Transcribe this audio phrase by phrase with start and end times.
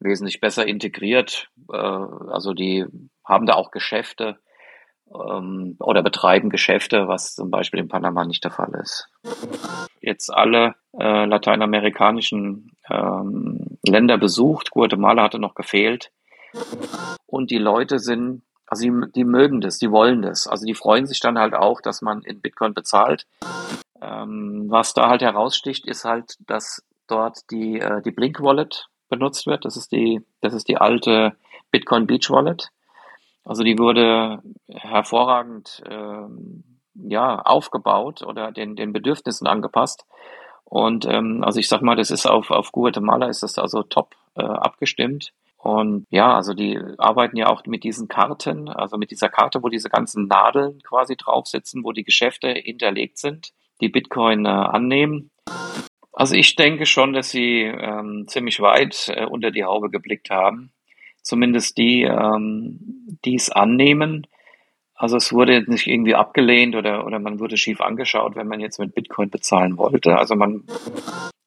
[0.00, 1.48] wesentlich besser integriert.
[1.72, 2.84] Äh, also die
[3.24, 4.38] haben da auch Geschäfte
[5.14, 9.08] ähm, oder betreiben Geschäfte, was zum Beispiel in Panama nicht der Fall ist.
[10.00, 14.70] Jetzt alle äh, lateinamerikanischen ähm, Länder besucht.
[14.70, 16.10] Guatemala hatte noch gefehlt.
[17.26, 20.46] Und die Leute sind, also die, die mögen das, die wollen das.
[20.46, 23.26] Also die freuen sich dann halt auch, dass man in Bitcoin bezahlt.
[24.00, 29.46] Ähm, was da halt heraussticht, ist halt, dass dort die, äh, die Blink Wallet benutzt
[29.46, 29.64] wird.
[29.64, 31.36] Das ist die, das ist die alte
[31.70, 32.70] Bitcoin Beach Wallet.
[33.44, 36.64] Also die wurde hervorragend ähm,
[36.94, 40.06] ja, aufgebaut oder den, den Bedürfnissen angepasst.
[40.64, 44.14] Und ähm, also ich sag mal, das ist auf, auf Guatemala ist das also top
[44.36, 45.32] äh, abgestimmt.
[45.58, 49.68] Und ja, also die arbeiten ja auch mit diesen Karten, also mit dieser Karte, wo
[49.68, 55.30] diese ganzen Nadeln quasi drauf sitzen, wo die Geschäfte hinterlegt sind, die Bitcoin äh, annehmen.
[56.12, 60.70] Also ich denke schon, dass sie ähm, ziemlich weit äh, unter die Haube geblickt haben.
[61.22, 64.26] Zumindest die, ähm, die es annehmen.
[64.94, 68.78] Also es wurde nicht irgendwie abgelehnt oder, oder man wurde schief angeschaut, wenn man jetzt
[68.78, 70.16] mit Bitcoin bezahlen wollte.
[70.18, 70.64] Also man,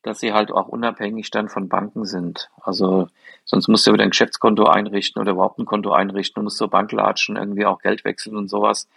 [0.02, 2.50] dass sie halt auch unabhängig dann von Banken sind.
[2.62, 3.08] Also
[3.44, 6.70] sonst musst du wieder ein Geschäftskonto einrichten oder überhaupt ein Konto einrichten und musst zur
[6.70, 8.90] Bank latschen, irgendwie auch Geld wechseln und sowas.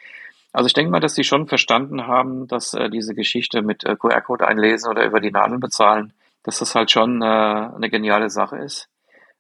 [0.59, 3.95] Also ich denke mal, dass sie schon verstanden haben, dass äh, diese Geschichte mit äh,
[3.95, 8.57] QR-Code einlesen oder über die Nadeln bezahlen, dass das halt schon äh, eine geniale Sache
[8.57, 8.89] ist.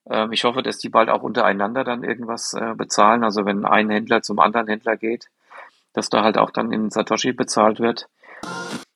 [0.08, 3.25] Ähm, ich hoffe, dass die bald auch untereinander dann irgendwas äh, bezahlen.
[3.25, 5.27] Also wenn ein Händler zum anderen Händler geht,
[5.92, 8.06] dass da halt auch dann in Satoshi bezahlt wird.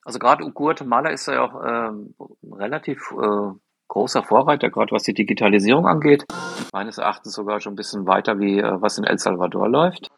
[0.05, 2.15] Also gerade Guatemala ist ja auch ähm,
[2.53, 3.51] relativ äh,
[3.89, 6.25] großer Vorreiter, gerade was die Digitalisierung angeht.
[6.73, 10.13] Meines Erachtens sogar schon ein bisschen weiter, wie äh, was in El Salvador läuft.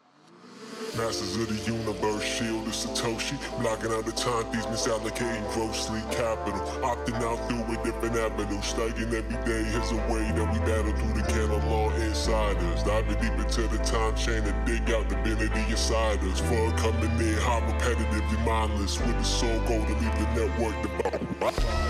[0.97, 3.35] Masters of the universe, shield is Satoshi.
[3.59, 6.61] Blocking out the timepiece, misallocating grossly capital.
[6.79, 8.61] Opting out through a different avenue.
[8.61, 12.83] Studying every day is a way that we battle through the canon law inside us.
[12.83, 16.39] Diving deep into the time chain to dig out divinity inside us.
[16.39, 18.97] Fun coming in, hot repetitively mindless.
[19.01, 21.84] With the soul goal to leave the network devout.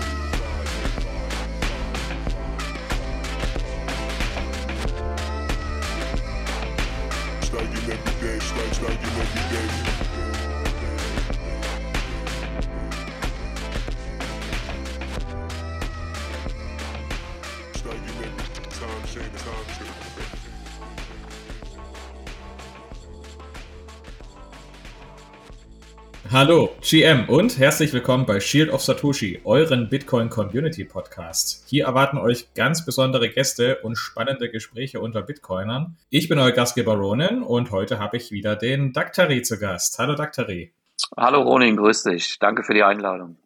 [26.36, 31.64] Hallo, GM und herzlich willkommen bei Shield of Satoshi, euren Bitcoin Community Podcast.
[31.66, 35.96] Hier erwarten euch ganz besondere Gäste und spannende Gespräche unter Bitcoinern.
[36.10, 39.98] Ich bin euer Gastgeber Ronin und heute habe ich wieder den Daktari zu Gast.
[39.98, 40.72] Hallo Daktari.
[41.16, 42.38] Hallo Ronin, grüß dich.
[42.38, 43.36] Danke für die Einladung.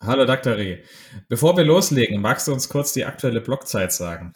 [0.00, 0.84] Hallo Daktari.
[1.28, 4.32] Bevor wir loslegen, magst du uns kurz die aktuelle Blockzeit sagen?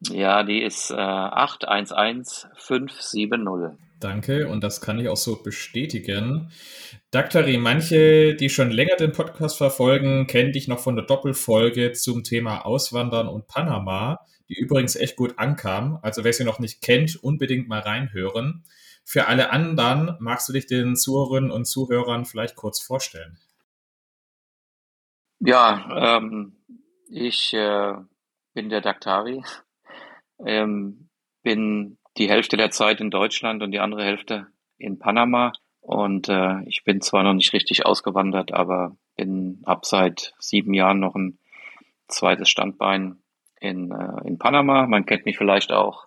[0.00, 3.87] Ja, die ist äh, 811570.
[4.00, 6.52] Danke, und das kann ich auch so bestätigen.
[7.10, 12.22] Daktari, manche, die schon länger den Podcast verfolgen, kennen dich noch von der Doppelfolge zum
[12.22, 15.98] Thema Auswandern und Panama, die übrigens echt gut ankam.
[16.02, 18.64] Also wer sie noch nicht kennt, unbedingt mal reinhören.
[19.04, 23.38] Für alle anderen magst du dich den Zuhörerinnen und Zuhörern vielleicht kurz vorstellen?
[25.40, 26.56] Ja, ähm,
[27.08, 27.94] ich äh,
[28.54, 29.42] bin der Daktari,
[30.44, 31.08] ähm,
[31.42, 35.52] bin die Hälfte der Zeit in Deutschland und die andere Hälfte in Panama
[35.88, 41.00] und äh, ich bin zwar noch nicht richtig ausgewandert, aber bin ab seit sieben Jahren
[41.00, 41.38] noch ein
[42.08, 43.22] zweites Standbein
[43.58, 44.86] in, äh, in Panama.
[44.86, 46.04] Man kennt mich vielleicht auch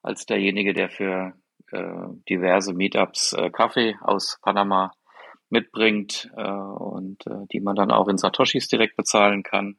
[0.00, 1.34] als derjenige, der für
[1.70, 4.92] äh, diverse Meetups äh, Kaffee aus Panama
[5.50, 9.76] mitbringt äh, und äh, die man dann auch in Satoshis direkt bezahlen kann,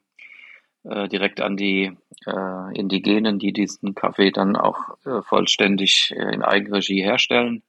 [0.84, 6.42] äh, direkt an die äh, Indigenen, die diesen Kaffee dann auch äh, vollständig äh, in
[6.42, 7.64] Eigenregie herstellen.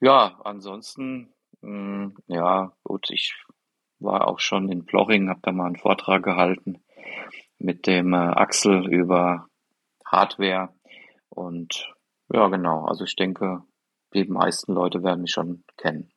[0.00, 3.34] Ja, ansonsten, mh, hm, ja, gut, ich
[3.98, 6.82] war auch schon in Ploching, habe da mal einen Vortrag gehalten
[7.58, 9.46] mit dem äh, Axel über
[10.04, 10.74] Hardware
[11.28, 11.92] und
[12.32, 13.62] ja, genau, also ich denke,
[14.14, 16.11] die meisten Leute werden mich schon kennen.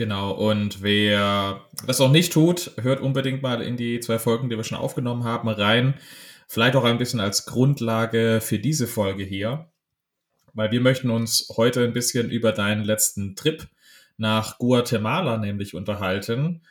[0.00, 4.56] Genau, und wer das auch nicht tut, hört unbedingt mal in die zwei Folgen, die
[4.56, 5.92] wir schon aufgenommen haben, rein.
[6.48, 9.66] Vielleicht auch ein bisschen als Grundlage für diese Folge hier
[10.54, 13.66] weil wir möchten uns heute ein bisschen über deinen letzten Trip
[14.16, 16.62] nach Guatemala nämlich unterhalten.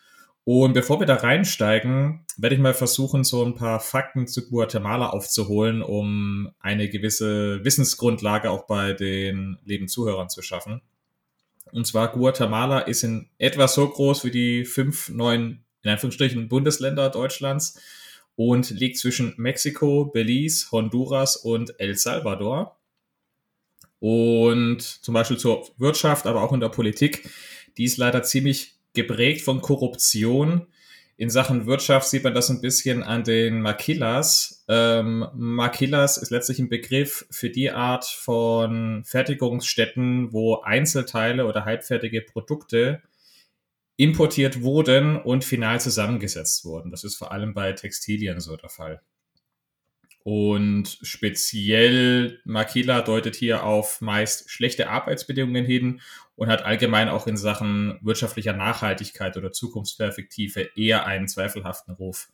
[0.44, 5.10] Und bevor wir da reinsteigen, werde ich mal versuchen, so ein paar Fakten zu Guatemala
[5.10, 10.82] aufzuholen, um eine gewisse Wissensgrundlage auch bei den lieben Zuhörern zu schaffen.
[11.72, 17.10] Und zwar Guatemala ist in etwa so groß wie die fünf neuen in Anführungsstrichen Bundesländer
[17.10, 17.80] Deutschlands
[18.36, 22.78] und liegt zwischen Mexiko, Belize, Honduras und El Salvador.
[24.00, 27.30] Und zum Beispiel zur Wirtschaft, aber auch in der Politik,
[27.78, 30.68] die ist leider ziemlich geprägt von Korruption.
[31.18, 34.59] In Sachen Wirtschaft sieht man das ein bisschen an den Maquillas.
[34.72, 42.22] Ähm, Maquillas ist letztlich ein Begriff für die Art von Fertigungsstätten, wo Einzelteile oder halbfertige
[42.22, 43.02] Produkte
[43.98, 46.92] importiert wurden und final zusammengesetzt wurden.
[46.92, 49.02] Das ist vor allem bei Textilien so der Fall.
[50.24, 56.02] Und speziell Makila deutet hier auf meist schlechte Arbeitsbedingungen hin
[56.36, 62.30] und hat allgemein auch in Sachen wirtschaftlicher Nachhaltigkeit oder Zukunftsperspektive eher einen zweifelhaften Ruf.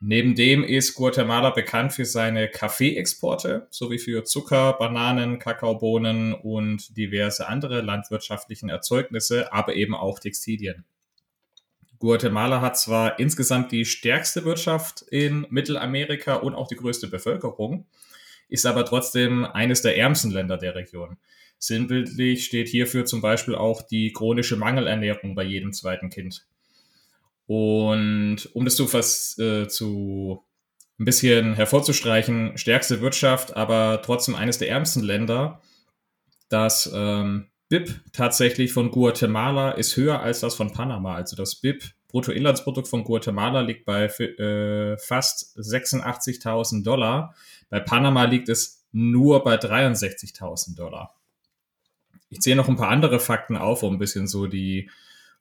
[0.00, 7.48] Neben dem ist Guatemala bekannt für seine Kaffeeexporte sowie für Zucker, Bananen, Kakaobohnen und diverse
[7.48, 10.84] andere landwirtschaftlichen Erzeugnisse, aber eben auch Textilien.
[11.98, 17.86] Guatemala hat zwar insgesamt die stärkste Wirtschaft in Mittelamerika und auch die größte Bevölkerung,
[18.48, 21.16] ist aber trotzdem eines der ärmsten Länder der Region.
[21.58, 26.46] Sinnbildlich steht hierfür zum Beispiel auch die chronische Mangelernährung bei jedem zweiten Kind.
[27.46, 28.84] Und um das zu,
[29.40, 30.44] äh, zu
[30.98, 35.60] ein bisschen hervorzustreichen, stärkste Wirtschaft, aber trotzdem eines der ärmsten Länder.
[36.48, 41.14] Das ähm, BIP tatsächlich von Guatemala ist höher als das von Panama.
[41.16, 47.34] Also das BIP, Bruttoinlandsprodukt von Guatemala, liegt bei äh, fast 86.000 Dollar.
[47.68, 51.14] Bei Panama liegt es nur bei 63.000 Dollar.
[52.30, 54.88] Ich zähle noch ein paar andere Fakten auf, um ein bisschen so die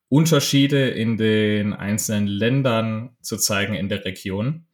[0.10, 4.66] Unterschiede in den einzelnen Ländern zu zeigen in der Region.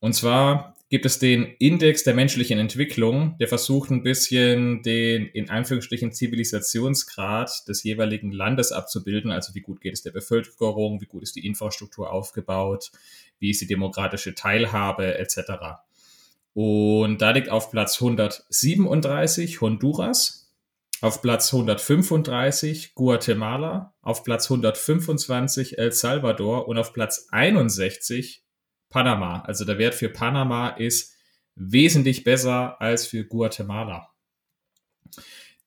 [0.00, 5.48] Und zwar gibt es den Index der menschlichen Entwicklung, der versucht ein bisschen den in
[5.48, 9.30] Anführungsstrichen Zivilisationsgrad des jeweiligen Landes abzubilden.
[9.30, 12.92] Also wie gut geht es der Bevölkerung, wie gut ist die Infrastruktur aufgebaut,
[13.38, 15.80] wie ist die demokratische Teilhabe etc.
[16.52, 20.41] Und da liegt auf Platz 137 Honduras,
[21.02, 28.44] auf Platz 135 Guatemala, auf Platz 125 El Salvador und auf Platz 61
[28.88, 29.42] Panama.
[29.42, 31.14] Also der Wert für Panama ist
[31.56, 34.08] wesentlich besser als für Guatemala.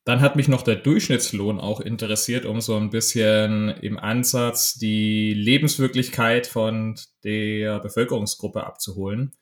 [0.04, 5.34] Dann hat mich noch der Durchschnittslohn auch interessiert, um so ein bisschen im Ansatz die
[5.34, 6.94] Lebenswirklichkeit von
[7.24, 9.32] der Bevölkerungsgruppe abzuholen.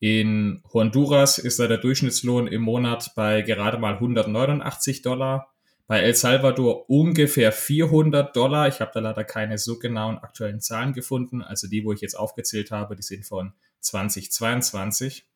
[0.00, 5.52] In Honduras ist da der Durchschnittslohn im Monat bei gerade mal 189 Dollar.
[5.88, 8.68] Bei El Salvador ungefähr 400 Dollar.
[8.68, 11.42] Ich habe da leider keine so genauen aktuellen Zahlen gefunden.
[11.42, 15.26] Also die, wo ich jetzt aufgezählt habe, die sind von 2022.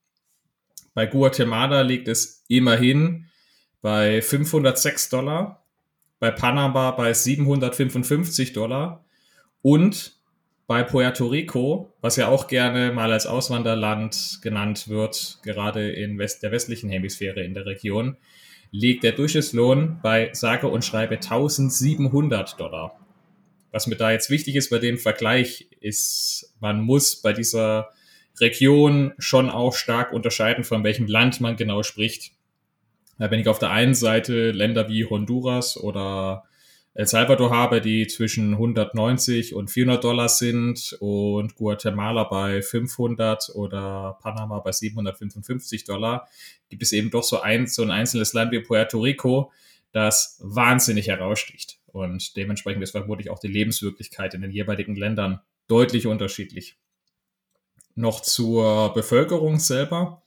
[0.95, 3.31] Bei Guatemala liegt es immerhin
[3.81, 5.65] bei 506 Dollar.
[6.21, 9.05] Bei Panama bei 755 Dollar.
[9.63, 10.22] Und
[10.67, 16.43] bei Puerto Rico, was ja auch gerne mal als Auswanderland genannt wird, gerade in West
[16.43, 18.17] der westlichen Hemisphäre in der Region,
[18.71, 22.99] liegt der Durchschnittslohn bei sage und schreibe 1700 Dollar.
[23.71, 27.91] Was mir da jetzt wichtig ist bei dem Vergleich, ist, man muss bei dieser
[28.41, 32.33] Region schon auch stark unterscheiden, von welchem Land man genau spricht.
[33.19, 36.45] Wenn ich auf der einen Seite Länder wie Honduras oder
[36.95, 44.19] El Salvador habe, die zwischen 190 und 400 Dollar sind und Guatemala bei 500 oder
[44.21, 46.29] Panama bei 755 Dollar,
[46.69, 49.53] gibt es eben doch so ein, so ein einzelnes Land wie Puerto Rico,
[49.93, 51.79] das wahnsinnig heraussticht.
[51.87, 56.77] Und dementsprechend ist vermutlich auch die Lebenswirklichkeit in den jeweiligen Ländern deutlich unterschiedlich.
[57.95, 60.23] Noch zur Bevölkerung selber.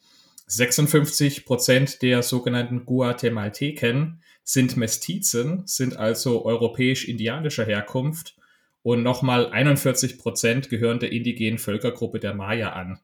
[0.48, 8.38] 56 Prozent der sogenannten Guatemalteken sind Mestizen, sind also europäisch-indianischer Herkunft
[8.84, 13.00] und nochmal 41 Prozent gehören der indigenen Völkergruppe der Maya an.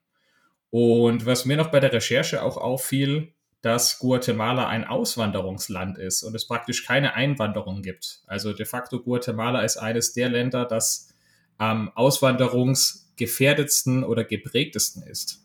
[0.69, 6.36] Und was mir noch bei der Recherche auch auffiel, dass Guatemala ein Auswanderungsland ist und
[6.36, 8.21] es praktisch keine Einwanderung gibt.
[8.27, 11.10] Also de facto Guatemala ist eines der Länder, das
[11.57, 15.40] am auswanderungsgefährdetsten oder geprägtesten ist.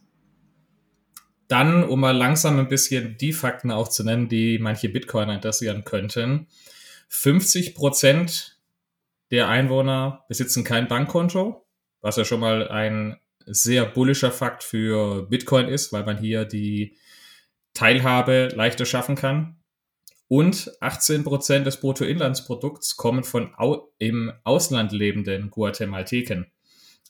[1.48, 5.84] Dann, um mal langsam ein bisschen die Fakten auch zu nennen, die manche Bitcoiner interessieren
[5.84, 6.48] könnten.
[7.08, 8.58] 50 Prozent
[9.30, 11.66] der Einwohner besitzen kein Bankkonto,
[12.00, 16.96] was ja schon mal ein sehr bullischer Fakt für Bitcoin ist, weil man hier die
[17.74, 19.56] Teilhabe leichter schaffen kann.
[20.28, 26.50] Und 18 Prozent des Bruttoinlandsprodukts kommen von au im Ausland lebenden Guatemalteken.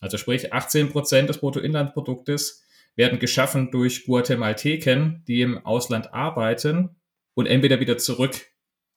[0.01, 2.66] Also sprich, 18 Prozent des Bruttoinlandproduktes
[2.97, 6.97] werden geschaffen durch Guatemalteken, die im Ausland arbeiten
[7.35, 8.35] und entweder wieder zurück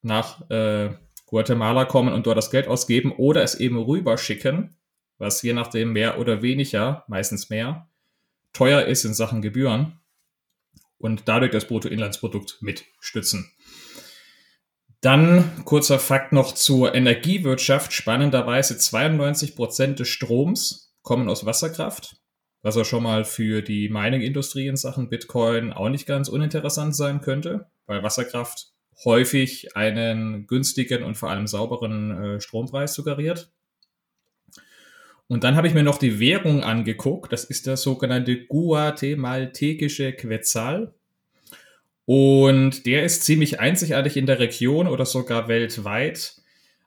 [0.02, 0.92] nach äh,
[1.26, 4.80] Guatemala kommen und dort das Geld ausgeben oder es eben rüberschicken
[5.20, 7.88] was je nachdem mehr oder weniger, meistens mehr,
[8.54, 10.00] teuer ist in Sachen Gebühren
[10.98, 13.52] und dadurch das Bruttoinlandsprodukt mitstützen.
[15.02, 17.94] Dann kurzer Fakt noch zur Energiewirtschaft.
[17.94, 22.18] Spannenderweise 92 Prozent des Stroms kommen aus Wasserkraft,
[22.62, 27.22] was auch schon mal für die Mining-Industrie in Sachen Bitcoin auch nicht ganz uninteressant sein
[27.22, 28.72] könnte, weil Wasserkraft
[29.06, 33.52] häufig einen günstigen und vor allem sauberen äh, Strompreis suggeriert.
[35.28, 37.32] Und dann habe ich mir noch die Währung angeguckt.
[37.32, 40.94] Das ist der sogenannte guatemaltekische Quetzal.
[42.06, 46.42] Und der ist ziemlich einzigartig in der Region oder sogar weltweit,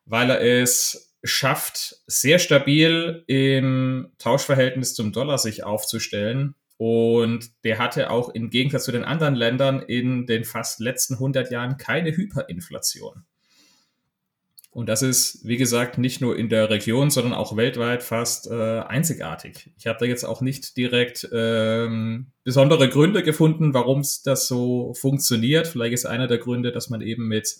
[0.04, 6.54] weil er es schafft, sehr stabil im Tauschverhältnis zum Dollar sich aufzustellen.
[6.76, 11.50] Und der hatte auch im Gegensatz zu den anderen Ländern in den fast letzten 100
[11.50, 13.24] Jahren keine Hyperinflation.
[14.72, 18.80] Und das ist, wie gesagt, nicht nur in der Region, sondern auch weltweit fast äh,
[18.80, 19.70] einzigartig.
[19.76, 25.66] Ich habe da jetzt auch nicht direkt ähm, besondere Gründe gefunden, warum das so funktioniert.
[25.68, 27.54] Vielleicht ist einer der Gründe, dass man eben mit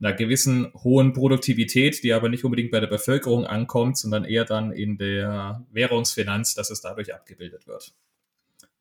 [0.00, 4.72] einer gewissen hohen Produktivität, die aber nicht unbedingt bei der Bevölkerung ankommt, sondern eher dann
[4.72, 7.92] in der Währungsfinanz, dass es dadurch abgebildet wird.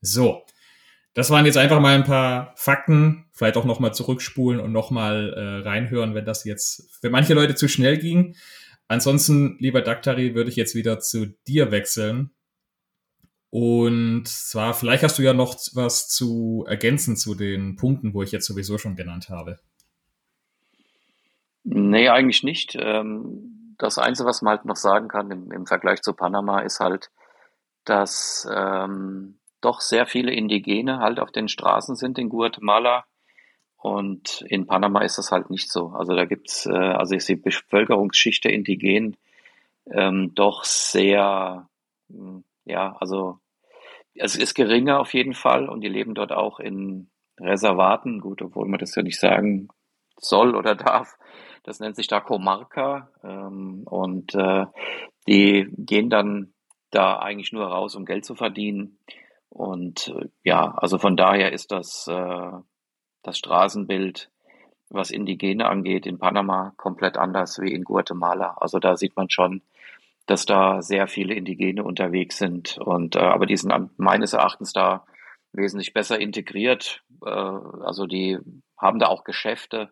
[0.01, 0.43] So,
[1.13, 3.25] das waren jetzt einfach mal ein paar Fakten.
[3.33, 7.67] Vielleicht auch nochmal zurückspulen und nochmal äh, reinhören, wenn das jetzt für manche Leute zu
[7.67, 8.35] schnell ging.
[8.87, 12.31] Ansonsten, lieber Daktari, würde ich jetzt wieder zu dir wechseln.
[13.49, 18.31] Und zwar, vielleicht hast du ja noch was zu ergänzen zu den Punkten, wo ich
[18.31, 19.59] jetzt sowieso schon genannt habe.
[21.71, 22.75] Nee, eigentlich nicht.
[22.79, 26.79] Ähm, das Einzige, was man halt noch sagen kann im, im Vergleich zu Panama, ist
[26.79, 27.11] halt,
[27.85, 33.05] dass ähm, doch sehr viele Indigene halt auf den Straßen sind in Guatemala.
[33.77, 35.89] Und in Panama ist das halt nicht so.
[35.89, 39.15] Also da gibt's, äh, also ist die Bevölkerungsschicht der Indigenen
[39.91, 41.69] ähm, doch sehr,
[42.09, 43.37] hm, ja, also
[44.15, 48.67] es ist geringer auf jeden Fall und die leben dort auch in Reservaten, gut, obwohl
[48.67, 49.69] man das ja nicht sagen
[50.17, 51.18] soll oder darf.
[51.63, 54.65] Das nennt sich da Comarca ähm, und äh,
[55.27, 56.53] die gehen dann
[56.91, 58.97] da eigentlich nur raus, um Geld zu verdienen.
[59.49, 62.51] Und äh, ja, also von daher ist das, äh,
[63.23, 64.29] das Straßenbild,
[64.89, 68.57] was Indigene angeht, in Panama komplett anders wie in Guatemala.
[68.59, 69.61] Also da sieht man schon,
[70.25, 72.77] dass da sehr viele Indigene unterwegs sind.
[72.77, 75.05] Und äh, aber die sind meines Erachtens da
[75.51, 77.03] wesentlich besser integriert.
[77.25, 78.37] Äh, also die
[78.77, 79.91] haben da auch Geschäfte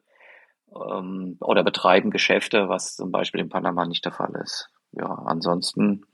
[0.74, 4.70] ähm, oder betreiben Geschäfte, was zum Beispiel in Panama nicht der Fall ist.
[4.92, 6.06] Ja, ansonsten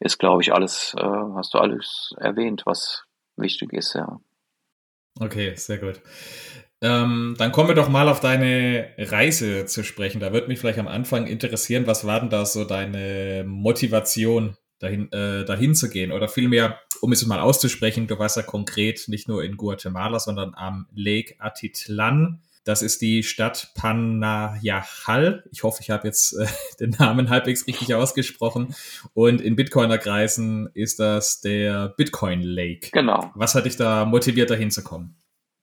[0.00, 1.02] ist, glaube ich, alles, äh,
[1.34, 3.04] hast du alles erwähnt, was
[3.36, 4.20] wichtig ist, ja.
[5.20, 6.00] Okay, sehr gut.
[6.80, 10.20] Ähm, dann kommen wir doch mal auf deine Reise zu sprechen.
[10.20, 15.10] Da würde mich vielleicht am Anfang interessieren, was war denn da so deine Motivation, dahin,
[15.10, 16.12] äh, dahin zu gehen?
[16.12, 20.54] Oder vielmehr, um es mal auszusprechen, du warst ja konkret nicht nur in Guatemala, sondern
[20.54, 22.42] am Lake Atitlan.
[22.68, 25.42] Das ist die Stadt Panayachal.
[25.50, 26.46] Ich hoffe, ich habe jetzt äh,
[26.80, 28.74] den Namen halbwegs richtig ausgesprochen.
[29.14, 32.90] Und in Bitcoiner-Kreisen ist das der Bitcoin Lake.
[32.92, 33.30] Genau.
[33.34, 35.16] Was hat dich da motiviert, da hinzukommen?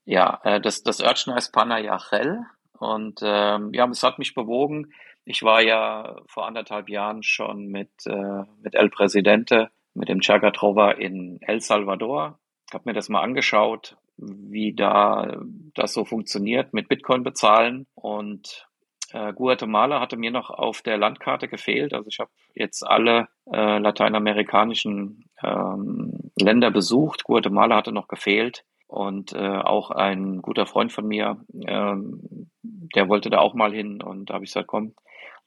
[0.06, 2.40] Ja, äh, das, das Örtchen heißt Panayachel.
[2.80, 4.92] Und ähm, ja, es hat mich bewogen.
[5.26, 10.94] Ich war ja vor anderthalb Jahren schon mit, äh, mit El Presidente, mit dem Chagatrova
[10.94, 12.40] in El Salvador.
[12.74, 15.38] Habe mir das mal angeschaut wie da
[15.74, 17.88] das so funktioniert mit Bitcoin bezahlen.
[17.96, 18.68] Und
[19.12, 21.94] äh, Guatemala hatte mir noch auf der Landkarte gefehlt.
[21.94, 27.24] Also ich habe jetzt alle äh, lateinamerikanischen ähm, Länder besucht.
[27.24, 28.64] Guatemala hatte noch gefehlt.
[28.88, 34.02] Und äh, auch ein guter Freund von mir, ähm, der wollte da auch mal hin.
[34.02, 34.94] Und da habe ich gesagt, komm,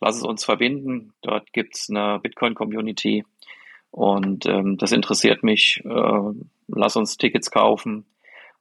[0.01, 1.13] lass es uns verbinden.
[1.23, 3.25] Dort gibt's eine Bitcoin-Community.
[3.91, 5.83] Und ähm, das interessiert mich.
[5.85, 6.31] Äh,
[6.69, 8.07] lass uns Tickets kaufen.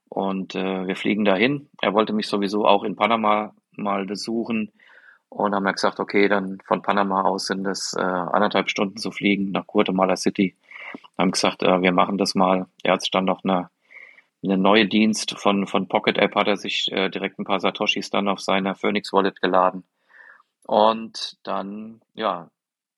[0.08, 1.68] Und äh, wir fliegen dahin.
[1.80, 4.72] Er wollte mich sowieso auch in Panama mal besuchen.
[5.28, 9.10] Und haben wir gesagt, okay, dann von Panama aus sind es äh, anderthalb Stunden zu
[9.10, 10.56] fliegen nach Guatemala City.
[11.18, 12.66] Haben gesagt, äh, wir machen das mal.
[12.82, 13.68] Er hat sich dann noch eine,
[14.42, 18.08] eine neue Dienst von, von Pocket App, hat er sich äh, direkt ein paar Satoshis
[18.08, 19.84] dann auf seiner Phoenix Wallet geladen.
[20.66, 22.50] Und dann, ja,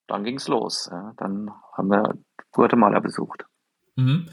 [0.07, 0.89] dann ging's los.
[0.91, 1.13] Ja.
[1.17, 2.17] Dann haben wir
[2.51, 3.45] Guatemala besucht.
[3.95, 4.29] Mhm.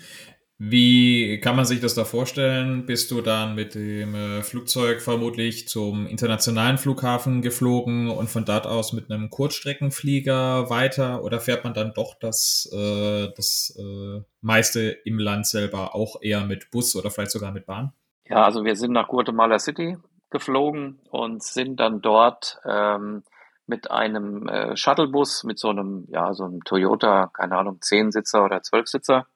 [0.60, 2.84] Wie kann man sich das da vorstellen?
[2.84, 8.66] Bist du dann mit dem äh, Flugzeug vermutlich zum internationalen Flughafen geflogen und von dort
[8.66, 14.80] aus mit einem Kurzstreckenflieger weiter oder fährt man dann doch das, äh, das äh, meiste
[15.04, 17.92] im Land selber auch eher mit Bus oder vielleicht sogar mit Bahn?
[18.24, 19.96] Ja, also wir sind nach Guatemala City
[20.30, 23.22] geflogen und sind dann dort ähm,
[23.68, 28.62] mit einem äh, Shuttlebus, mit so einem, ja, so einem Toyota, keine Ahnung, Zehn-Sitzer oder
[28.62, 29.26] Zwölf-Sitzer,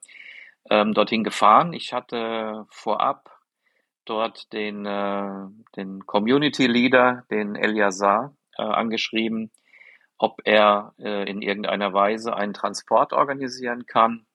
[0.69, 1.73] ähm, dorthin gefahren.
[1.73, 3.29] Ich hatte vorab
[4.05, 9.51] dort den, äh, den Community Leader, den Eliasar, äh, angeschrieben,
[10.17, 14.25] ob er äh, in irgendeiner Weise einen Transport organisieren kann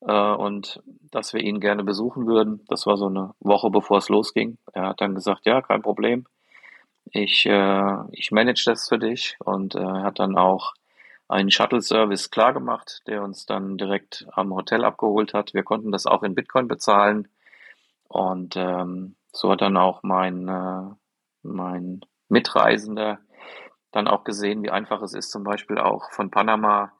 [0.00, 2.64] äh, und dass wir ihn gerne besuchen würden.
[2.68, 4.58] Das war so eine Woche bevor es losging.
[4.72, 6.26] Er hat dann gesagt, ja, kein Problem.
[7.10, 10.72] Ich, äh, ich manage das für dich und äh, hat dann auch
[11.28, 15.54] einen Shuttle-Service klargemacht, der uns dann direkt am Hotel abgeholt hat.
[15.54, 17.28] Wir konnten das auch in Bitcoin bezahlen
[18.08, 20.94] und ähm, so hat dann auch mein, äh,
[21.42, 23.18] mein Mitreisender
[23.90, 26.92] dann auch gesehen, wie einfach es ist, zum Beispiel auch von Panama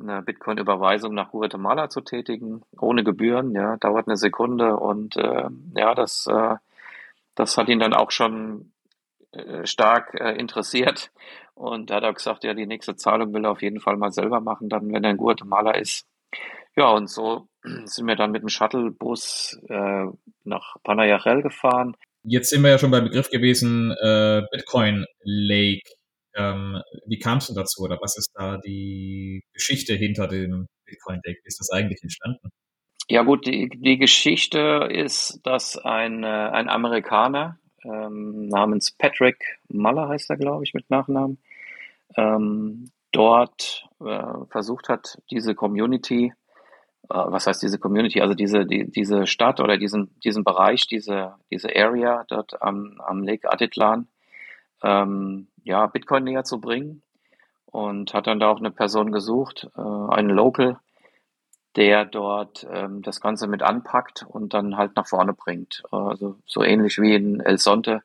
[0.00, 3.54] eine Bitcoin-Überweisung nach Guatemala zu tätigen, ohne Gebühren.
[3.54, 6.56] Ja, dauert eine Sekunde und äh, ja, das, äh,
[7.34, 8.72] das hat ihn dann auch schon
[9.32, 11.10] äh, stark äh, interessiert.
[11.60, 14.10] Und da hat er gesagt, ja, die nächste Zahlung will er auf jeden Fall mal
[14.10, 16.06] selber machen, dann, wenn er in Guatemala ist.
[16.74, 17.48] Ja, und so
[17.84, 20.06] sind wir dann mit dem Shuttlebus äh,
[20.44, 21.94] nach Panayachel gefahren.
[22.22, 25.82] Jetzt sind wir ja schon beim Begriff gewesen, äh, Bitcoin Lake.
[26.34, 31.20] Ähm, wie kam es denn dazu oder was ist da die Geschichte hinter dem Bitcoin
[31.26, 31.40] Deck?
[31.42, 32.48] Wie ist das eigentlich entstanden?
[33.08, 40.08] Ja gut, die, die Geschichte ist, dass ein, äh, ein Amerikaner ähm, namens Patrick Muller
[40.08, 41.38] heißt er, glaube ich, mit Nachnamen,
[42.16, 46.32] ähm, dort äh, versucht hat, diese Community,
[47.08, 51.34] äh, was heißt diese Community, also diese, die, diese Stadt oder diesen, diesen Bereich, diese,
[51.50, 54.08] diese Area dort am, am Lake Atitlan,
[54.82, 57.02] ähm, ja, Bitcoin näher zu bringen
[57.66, 60.78] und hat dann da auch eine Person gesucht, äh, einen Local,
[61.76, 65.82] der dort ähm, das Ganze mit anpackt und dann halt nach vorne bringt.
[65.92, 68.02] Also so ähnlich wie in El Sonte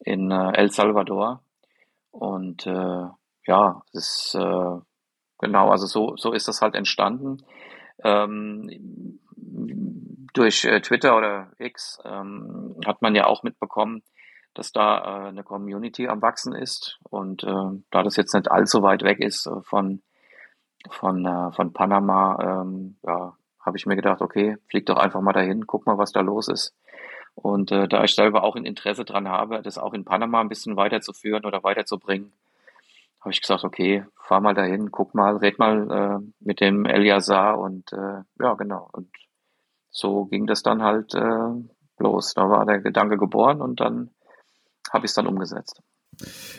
[0.00, 1.40] in äh, El Salvador.
[2.10, 3.06] Und äh,
[3.48, 4.76] ja, ist äh,
[5.38, 7.38] genau, also so, so ist das halt entstanden.
[8.04, 9.18] Ähm,
[10.34, 14.02] durch äh, Twitter oder X ähm, hat man ja auch mitbekommen,
[14.54, 16.98] dass da äh, eine Community am Wachsen ist.
[17.08, 20.02] Und äh, da das jetzt nicht allzu weit weg ist äh, von,
[20.90, 23.34] von, äh, von Panama, ähm, ja,
[23.64, 26.48] habe ich mir gedacht, okay, flieg doch einfach mal dahin, guck mal, was da los
[26.48, 26.74] ist.
[27.34, 30.48] Und äh, da ich selber auch ein Interesse dran habe, das auch in Panama ein
[30.48, 32.32] bisschen weiterzuführen oder weiterzubringen,
[33.20, 37.58] habe ich gesagt, okay, fahr mal dahin, guck mal, red mal äh, mit dem Eliasar
[37.58, 38.88] und äh, ja, genau.
[38.92, 39.10] Und
[39.90, 41.50] so ging das dann halt äh,
[41.98, 42.34] los.
[42.34, 44.10] Da war der Gedanke geboren und dann
[44.92, 45.82] habe ich es dann umgesetzt.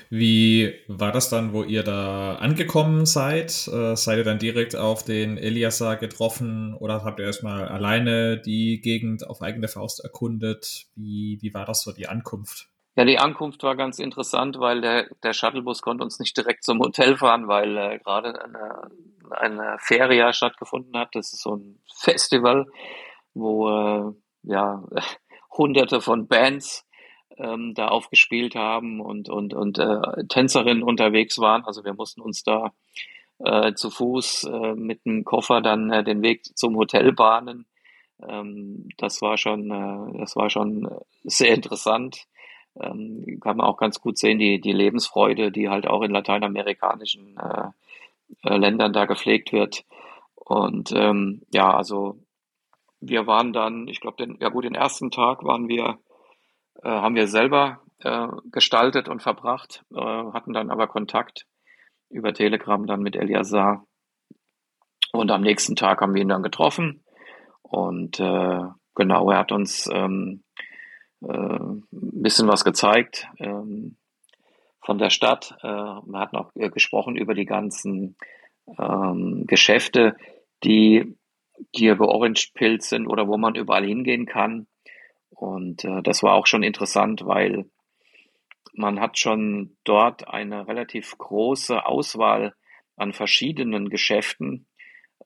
[0.10, 3.67] Wie war das dann, wo ihr da angekommen seid?
[3.67, 8.80] Äh, seid ihr dann direkt auf den Eliasar getroffen oder habt ihr erstmal alleine die
[8.80, 10.88] Gegend auf eigene Faust erkundet?
[10.95, 12.68] Wie, wie war das so, die Ankunft?
[13.00, 16.80] Ja, die Ankunft war ganz interessant, weil der, der Shuttlebus konnte uns nicht direkt zum
[16.80, 18.92] Hotel fahren, weil äh, gerade eine,
[19.32, 21.16] eine Feria stattgefunden hat.
[21.16, 22.66] Das ist so ein Festival,
[23.34, 24.12] wo äh,
[24.44, 24.84] ja
[25.58, 26.86] hunderte von Bands
[27.38, 31.64] ähm, da aufgespielt haben und, und, und äh, Tänzerinnen unterwegs waren.
[31.64, 32.74] Also wir mussten uns da
[33.38, 37.66] äh, zu Fuß äh, mit einem Koffer dann äh, den Weg zum Hotel bahnen.
[38.28, 40.90] Ähm, das war schon, äh, das war schon
[41.24, 42.26] sehr interessant.
[42.82, 47.38] Ähm, kann man auch ganz gut sehen, die, die Lebensfreude, die halt auch in lateinamerikanischen
[47.38, 47.70] äh,
[48.44, 49.86] äh, Ländern da gepflegt wird.
[50.36, 52.20] Und ähm, ja, also
[53.02, 56.00] wir waren dann, ich glaube, ja gut, den ersten Tag waren wir
[56.84, 61.46] äh, haben wir selber äh, gestaltet und verbracht, äh, hatten dann aber Kontakt
[62.10, 63.86] über Telegram dann mit Eliasar.
[65.12, 67.04] Und am nächsten Tag haben wir ihn dann getroffen.
[67.62, 68.62] Und äh,
[68.96, 70.49] genau, er hat uns ähm, äh,
[71.21, 73.97] ein bisschen was gezeigt ähm,
[74.82, 75.55] von der Stadt.
[75.62, 78.15] Äh, wir hatten auch äh, gesprochen über die ganzen
[78.77, 80.15] ähm, Geschäfte,
[80.63, 81.15] die
[81.73, 84.67] hier georange pilz sind oder wo man überall hingehen kann.
[85.29, 87.69] Und äh, das war auch schon interessant, weil
[88.73, 92.53] man hat schon dort eine relativ große Auswahl
[92.95, 94.67] an verschiedenen Geschäften,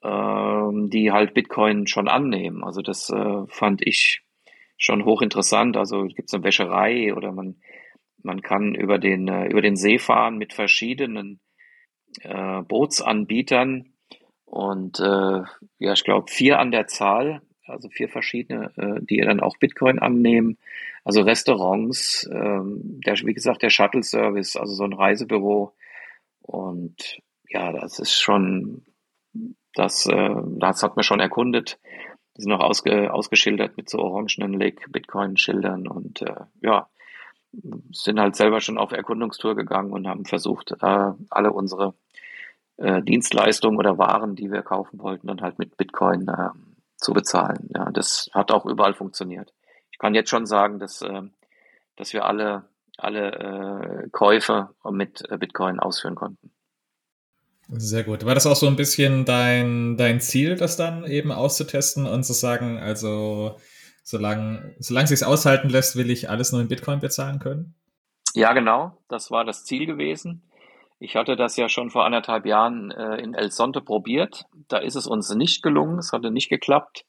[0.03, 2.63] ähm, die halt Bitcoin schon annehmen.
[2.63, 4.23] Also das äh, fand ich
[4.77, 5.77] schon hochinteressant.
[5.77, 7.55] Also gibt es eine Wäscherei oder man,
[8.21, 11.39] man kann über den, äh, über den See fahren mit verschiedenen
[12.21, 13.93] äh, Bootsanbietern
[14.45, 15.41] und äh,
[15.79, 19.99] ja, ich glaube vier an der Zahl also vier verschiedene, äh, die dann auch Bitcoin
[19.99, 20.57] annehmen.
[21.03, 25.73] Also Restaurants, ähm, der, wie gesagt, der Shuttle-Service, also so ein Reisebüro.
[26.41, 28.83] Und ja, das ist schon,
[29.73, 31.79] das, äh, das hat man schon erkundet.
[32.35, 36.87] Die sind noch ausge, ausgeschildert mit so orangenen Lake Bitcoin-Schildern und äh, ja,
[37.91, 41.93] sind halt selber schon auf Erkundungstour gegangen und haben versucht, äh, alle unsere
[42.77, 46.49] äh, Dienstleistungen oder Waren, die wir kaufen wollten, dann halt mit Bitcoin äh,
[46.97, 47.69] zu bezahlen.
[47.75, 49.53] Ja, das hat auch überall funktioniert.
[49.91, 51.21] Ich kann jetzt schon sagen, dass, äh,
[51.95, 52.65] dass wir alle,
[52.97, 56.51] alle äh, Käufe mit äh, Bitcoin ausführen konnten.
[57.69, 58.25] Sehr gut.
[58.25, 62.33] War das auch so ein bisschen dein, dein Ziel, das dann eben auszutesten und zu
[62.33, 63.57] sagen, also
[64.03, 67.75] solange, solange sich aushalten lässt, will ich alles nur in Bitcoin bezahlen können?
[68.33, 68.97] Ja, genau.
[69.07, 70.43] Das war das Ziel gewesen.
[70.99, 74.45] Ich hatte das ja schon vor anderthalb Jahren äh, in El Sonte probiert.
[74.67, 77.05] Da ist es uns nicht gelungen, es hatte nicht geklappt.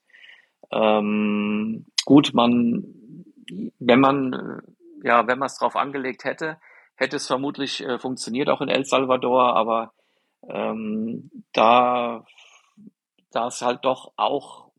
[0.73, 2.85] Ähm, gut, man,
[3.79, 6.59] wenn man, äh, ja, wenn man es drauf angelegt hätte,
[6.97, 9.93] hätte es vermutlich äh, funktioniert auch in El Salvador, aber
[10.49, 12.25] ähm, da,
[13.33, 14.71] es halt doch auch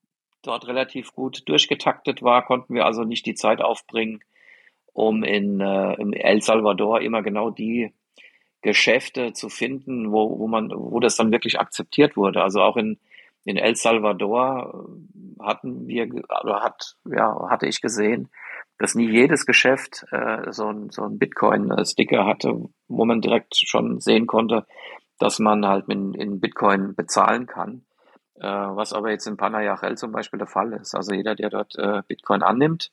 [0.41, 4.21] dort relativ gut durchgetaktet war, konnten wir also nicht die Zeit aufbringen,
[4.93, 7.93] um in, äh, in El Salvador immer genau die
[8.61, 12.41] Geschäfte zu finden, wo, wo man, wo das dann wirklich akzeptiert wurde.
[12.41, 12.99] Also auch in,
[13.43, 14.87] in El Salvador
[15.39, 16.07] hatten wir,
[16.43, 18.29] oder hat, ja, hatte ich gesehen,
[18.77, 23.99] dass nie jedes Geschäft äh, so ein, so ein Bitcoin-Sticker hatte, wo man direkt schon
[23.99, 24.65] sehen konnte,
[25.19, 27.85] dass man halt mit, in Bitcoin bezahlen kann.
[28.35, 30.95] Äh, was aber jetzt in Panayachel zum Beispiel der Fall ist.
[30.95, 32.91] Also jeder, der dort äh, Bitcoin annimmt,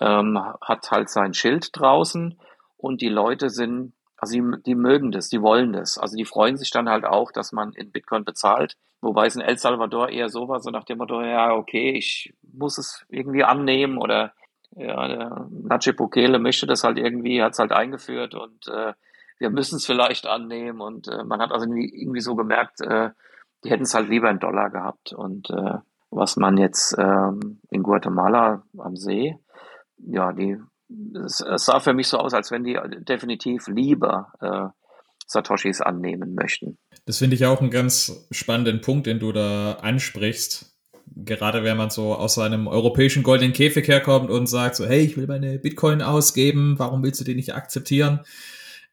[0.00, 2.38] ähm, hat halt sein Schild draußen
[2.76, 5.96] und die Leute sind also die, die mögen das, die wollen das.
[5.96, 8.76] Also die freuen sich dann halt auch, dass man in Bitcoin bezahlt.
[9.00, 12.34] Wobei es in El Salvador eher so war, so nach dem Motto, ja, okay, ich
[12.42, 14.32] muss es irgendwie annehmen oder
[14.76, 18.92] ja, der Nache Bukele möchte das halt irgendwie, hat es halt eingeführt und äh,
[19.38, 20.80] wir müssen es vielleicht annehmen.
[20.80, 23.10] Und äh, man hat also irgendwie so gemerkt, äh,
[23.64, 25.12] die hätten es halt lieber in Dollar gehabt.
[25.12, 25.78] Und äh,
[26.10, 29.36] was man jetzt ähm, in Guatemala am See,
[29.98, 30.58] ja, die
[31.24, 34.68] es, es sah für mich so aus, als wenn die definitiv lieber äh,
[35.26, 36.78] Satoshis annehmen möchten.
[37.04, 40.74] Das finde ich auch einen ganz spannenden Punkt, den du da ansprichst.
[41.14, 45.16] Gerade wenn man so aus seinem europäischen goldenen Käfig herkommt und sagt so, hey, ich
[45.16, 48.20] will meine Bitcoin ausgeben, warum willst du die nicht akzeptieren?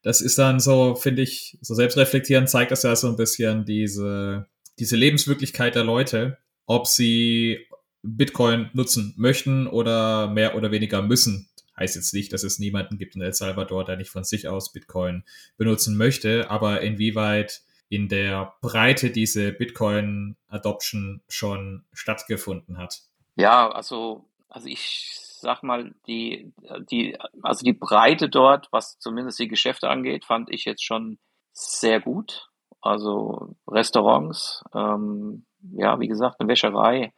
[0.06, 4.46] Das ist dann so, finde ich, so selbstreflektierend zeigt das ja so ein bisschen diese,
[4.78, 6.38] diese Lebenswirklichkeit der Leute,
[6.68, 7.66] ob sie
[8.04, 11.50] Bitcoin nutzen möchten oder mehr oder weniger müssen.
[11.76, 14.72] Heißt jetzt nicht, dass es niemanden gibt in El Salvador, der nicht von sich aus
[14.72, 15.24] Bitcoin
[15.58, 23.02] benutzen möchte, aber inwieweit in der Breite diese Bitcoin-Adoption schon stattgefunden hat.
[23.38, 26.54] Ja, also, also ich sag mal, die,
[26.90, 31.20] die, also die Breite dort, was zumindest die Geschäfte angeht, fand ich jetzt schon
[31.54, 32.50] sehr gut.
[32.82, 37.14] Also Restaurants, ähm, ja, wie gesagt, eine Wäscherei,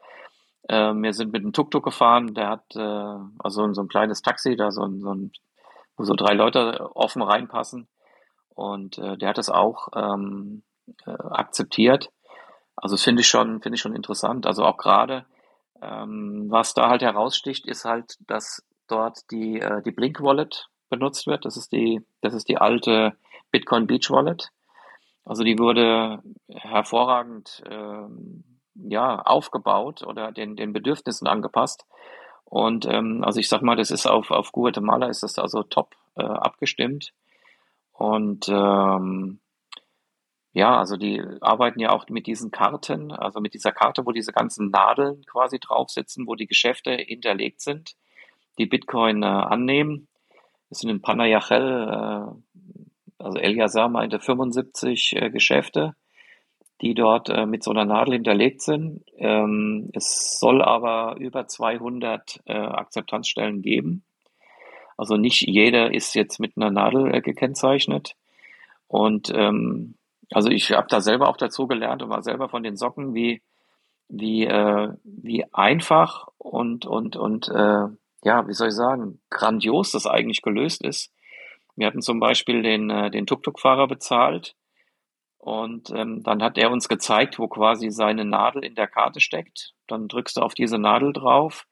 [0.69, 4.55] äh, wir sind mit einem Tuk-Tuk gefahren, der hat äh, also so ein kleines Taxi,
[4.55, 5.31] da so so ein,
[5.97, 7.87] wo so drei Leute offen reinpassen.
[8.49, 10.63] Und äh, der hat das auch ähm,
[11.05, 12.11] äh, akzeptiert.
[12.75, 14.45] Also finde ich schon, finde ich schon interessant.
[14.45, 15.25] Also auch gerade,
[15.81, 21.27] ähm, was da halt heraussticht, ist halt, dass dort die, äh, die Blink Wallet benutzt
[21.27, 21.45] wird.
[21.45, 23.17] Das ist die, das ist die alte
[23.51, 24.49] Bitcoin Beach Wallet.
[25.25, 28.43] Also die wurde hervorragend ähm,
[28.75, 31.85] ja, aufgebaut oder den, den Bedürfnissen angepasst.
[32.45, 35.95] Und ähm, also ich sag mal, das ist auf, auf Guatemala ist das also top
[36.15, 37.13] äh, abgestimmt.
[37.91, 39.39] Und ähm,
[40.57, 44.31] ja, also die arbeiten ja auch mit diesen Karten, also mit dieser Karte, wo diese
[44.31, 47.95] ganzen Nadeln quasi drauf sitzen, wo die Geschäfte hinterlegt sind,
[48.57, 50.07] die Bitcoin äh, annehmen.
[50.69, 55.95] Das sind in Panayachel, äh, also Eliasar meinte 75 äh, Geschäfte
[56.81, 59.03] die dort äh, mit so einer Nadel hinterlegt sind.
[59.17, 64.03] Ähm, es soll aber über 200 äh, Akzeptanzstellen geben.
[64.95, 68.15] Also nicht jeder ist jetzt mit einer Nadel äh, gekennzeichnet.
[68.87, 69.95] Und ähm,
[70.31, 73.41] also ich habe da selber auch dazu gelernt und war selber von den Socken, wie
[74.09, 77.87] wie äh, wie einfach und und und äh,
[78.23, 81.13] ja, wie soll ich sagen, grandios das eigentlich gelöst ist.
[81.75, 84.55] Wir hatten zum Beispiel den äh, den Tuk-Tuk-Fahrer bezahlt
[85.47, 89.73] und ähm, dann hat er uns gezeigt, wo quasi seine Nadel in der Karte steckt.
[89.87, 91.65] Dann drückst du auf diese Nadel drauf.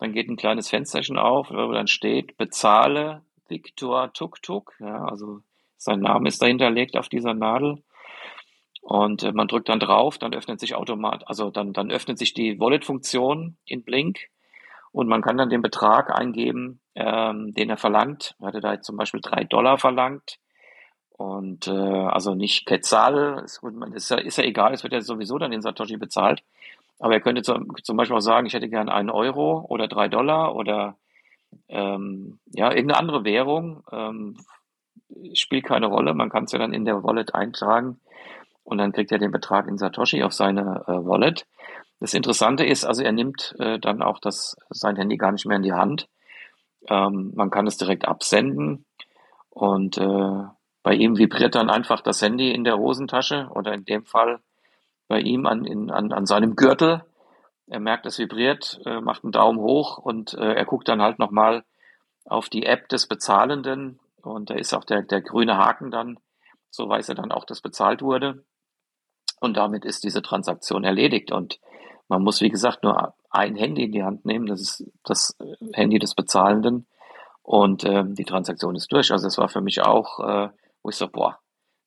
[0.00, 4.74] Dann geht ein kleines Fensterchen auf, wo dann steht, bezahle Viktor Tuk Tuk.
[4.80, 5.42] Ja, also
[5.76, 7.83] sein Name ist dahinterlegt auf dieser Nadel.
[8.84, 12.34] Und äh, man drückt dann drauf, dann öffnet sich automatisch, also dann, dann öffnet sich
[12.34, 14.28] die Wallet-Funktion in Blink
[14.92, 18.36] und man kann dann den Betrag eingeben, ähm, den er verlangt.
[18.40, 20.38] Er hatte da jetzt zum Beispiel drei Dollar verlangt.
[21.08, 23.62] Und äh, also nicht Quetzal, ist,
[23.94, 26.42] ist, ja, ist ja egal, es wird ja sowieso dann in Satoshi bezahlt.
[26.98, 30.08] Aber er könnte zum, zum Beispiel auch sagen, ich hätte gern einen Euro oder drei
[30.08, 30.98] Dollar oder
[31.68, 34.36] ähm, ja, irgendeine andere Währung, ähm,
[35.32, 36.12] spielt keine Rolle.
[36.12, 37.98] Man kann es ja dann in der Wallet eintragen
[38.64, 41.46] und dann kriegt er den Betrag in Satoshi auf seine äh, Wallet.
[42.00, 45.56] Das Interessante ist, also er nimmt äh, dann auch das, sein Handy gar nicht mehr
[45.56, 46.08] in die Hand.
[46.88, 48.84] Ähm, man kann es direkt absenden
[49.50, 50.44] und äh,
[50.82, 54.40] bei ihm vibriert dann einfach das Handy in der Hosentasche oder in dem Fall
[55.08, 57.04] bei ihm an, in, an, an seinem Gürtel.
[57.66, 61.18] Er merkt, es vibriert, äh, macht einen Daumen hoch und äh, er guckt dann halt
[61.18, 61.64] nochmal
[62.26, 66.18] auf die App des Bezahlenden und da ist auch der, der grüne Haken dann,
[66.70, 68.44] so weiß er dann auch, dass bezahlt wurde.
[69.44, 71.30] Und damit ist diese Transaktion erledigt.
[71.30, 71.60] Und
[72.08, 74.46] man muss, wie gesagt, nur ein Handy in die Hand nehmen.
[74.46, 75.36] Das ist das
[75.72, 76.86] Handy des Bezahlenden.
[77.42, 79.10] Und äh, die Transaktion ist durch.
[79.12, 80.48] Also das war für mich auch, äh,
[80.82, 81.38] wo ich so, boah,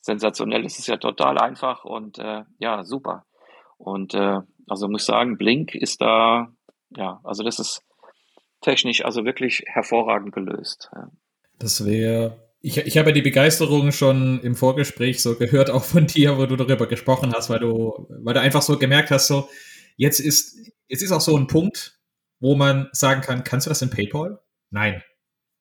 [0.01, 0.63] sensationell.
[0.63, 3.25] Das ist ja total einfach und äh, ja, super.
[3.77, 6.51] Und äh, also muss ich sagen, Blink ist da,
[6.95, 7.83] ja, also das ist
[8.61, 10.89] technisch also wirklich hervorragend gelöst.
[10.93, 11.09] Ja.
[11.59, 16.37] Das wäre ich, ich habe die Begeisterung schon im Vorgespräch so gehört, auch von dir,
[16.37, 19.49] wo du darüber gesprochen hast, weil du, weil du einfach so gemerkt hast, so,
[19.95, 21.99] jetzt ist, jetzt ist auch so ein Punkt,
[22.39, 24.39] wo man sagen kann, kannst du das in PayPal?
[24.69, 25.03] Nein.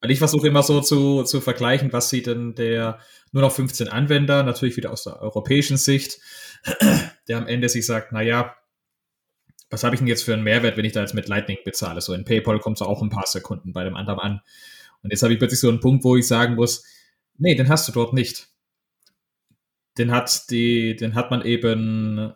[0.01, 2.99] Weil ich versuche immer so zu, zu vergleichen, was sieht denn der
[3.33, 6.19] nur noch 15 Anwender, natürlich wieder aus der europäischen Sicht,
[7.29, 8.57] der am Ende sich sagt, na ja,
[9.71, 12.01] was habe ich denn jetzt für einen Mehrwert, wenn ich da jetzt mit Lightning bezahle?
[12.01, 14.41] So in PayPal kommt es auch ein paar Sekunden bei dem anderen an.
[15.03, 16.85] Und jetzt habe ich plötzlich so einen Punkt, wo ich sagen muss,
[17.39, 18.49] nee, den hast du dort nicht.
[19.99, 22.33] Den hat die, den hat man eben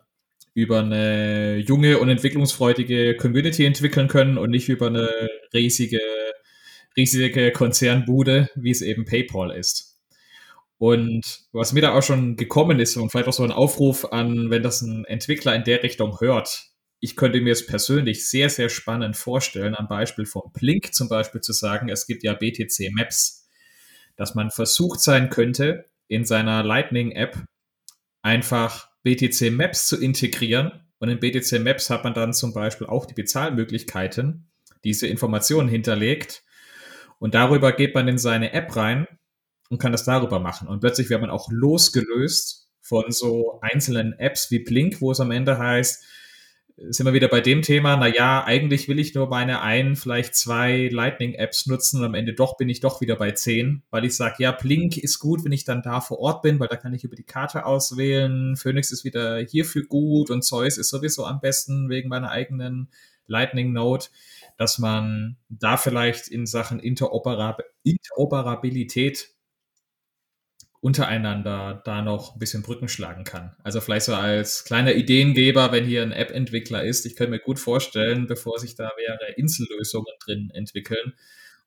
[0.53, 5.99] über eine junge und entwicklungsfreudige Community entwickeln können und nicht über eine riesige,
[6.97, 9.99] riesige Konzernbude, wie es eben PayPal ist.
[10.77, 14.49] Und was mir da auch schon gekommen ist und vielleicht auch so ein Aufruf an,
[14.49, 16.70] wenn das ein Entwickler in der Richtung hört,
[17.01, 21.41] ich könnte mir es persönlich sehr, sehr spannend vorstellen, am Beispiel von Blink zum Beispiel
[21.41, 23.49] zu sagen, es gibt ja BTC Maps,
[24.15, 27.43] dass man versucht sein könnte, in seiner Lightning-App
[28.21, 30.71] einfach BTC Maps zu integrieren.
[30.99, 34.51] Und in BTC Maps hat man dann zum Beispiel auch die Bezahlmöglichkeiten,
[34.83, 36.43] diese Informationen hinterlegt.
[37.17, 39.07] Und darüber geht man in seine App rein
[39.69, 40.67] und kann das darüber machen.
[40.67, 45.31] Und plötzlich wird man auch losgelöst von so einzelnen Apps wie Blink, wo es am
[45.31, 46.03] Ende heißt,
[46.89, 50.35] sind wir wieder bei dem Thema, na ja, eigentlich will ich nur meine ein, vielleicht
[50.35, 54.15] zwei Lightning-Apps nutzen und am Ende doch bin ich doch wieder bei zehn, weil ich
[54.15, 56.93] sage, ja, Blink ist gut, wenn ich dann da vor Ort bin, weil da kann
[56.93, 61.39] ich über die Karte auswählen, Phoenix ist wieder hierfür gut und Zeus ist sowieso am
[61.39, 62.89] besten wegen meiner eigenen
[63.27, 64.05] Lightning-Node,
[64.57, 69.29] dass man da vielleicht in Sachen Interoperab Interoperabilität
[70.81, 73.55] untereinander da noch ein bisschen Brücken schlagen kann.
[73.63, 77.59] Also vielleicht so als kleiner Ideengeber, wenn hier ein App-Entwickler ist, ich könnte mir gut
[77.59, 81.13] vorstellen, bevor sich da mehrere Insellösungen drin entwickeln,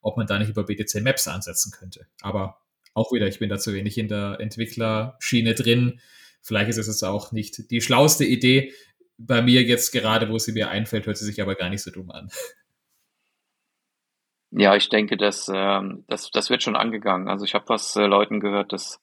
[0.00, 2.07] ob man da nicht über BTC Maps ansetzen könnte.
[2.22, 2.61] Aber
[2.92, 6.00] auch wieder, ich bin da zu wenig in der Entwicklerschiene drin.
[6.42, 8.72] Vielleicht ist es jetzt auch nicht die schlauste Idee.
[9.16, 11.92] Bei mir jetzt gerade, wo sie mir einfällt, hört sie sich aber gar nicht so
[11.92, 12.31] dumm an.
[14.50, 17.29] Ja, ich denke, dass, ähm, das, das wird schon angegangen.
[17.29, 19.00] Also ich habe was äh, Leuten gehört, dass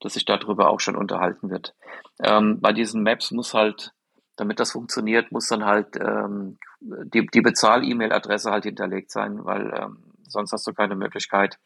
[0.00, 1.74] dass sich darüber auch schon unterhalten wird.
[2.22, 3.92] Ähm, bei diesen Maps muss halt,
[4.36, 10.12] damit das funktioniert, muss dann halt ähm, die, die Bezahl-E-Mail-Adresse halt hinterlegt sein, weil ähm,
[10.28, 11.58] sonst hast du keine Möglichkeit,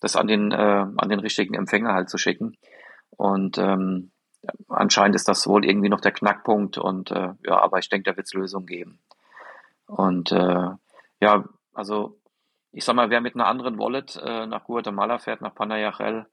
[0.00, 2.56] das an den, äh, an den richtigen Empfänger halt zu schicken.
[3.10, 4.10] Und ähm,
[4.68, 8.16] anscheinend ist das wohl irgendwie noch der Knackpunkt und äh, ja, aber ich denke, da
[8.16, 9.00] wird es Lösungen geben.
[9.86, 10.70] Und äh,
[11.20, 12.18] ja, also
[12.72, 16.26] ich sag mal, wer mit einer anderen Wallet äh, nach Guatemala fährt, nach Panayachel,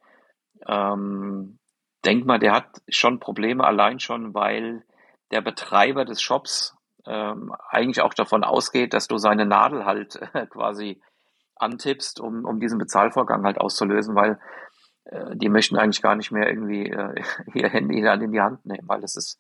[0.68, 1.60] ähm,
[2.06, 4.84] denk mal, der hat schon Probleme allein schon, weil
[5.32, 10.48] der Betreiber des Shops ähm, eigentlich auch davon ausgeht, dass du seine Nadel halt äh,
[10.48, 11.02] quasi
[11.56, 14.39] antippst, um, um diesen Bezahlvorgang halt auszulösen, weil
[15.06, 17.16] äh, die möchten eigentlich gar nicht mehr irgendwie äh,
[17.54, 19.39] ihr Handy dann in die Hand nehmen, weil das ist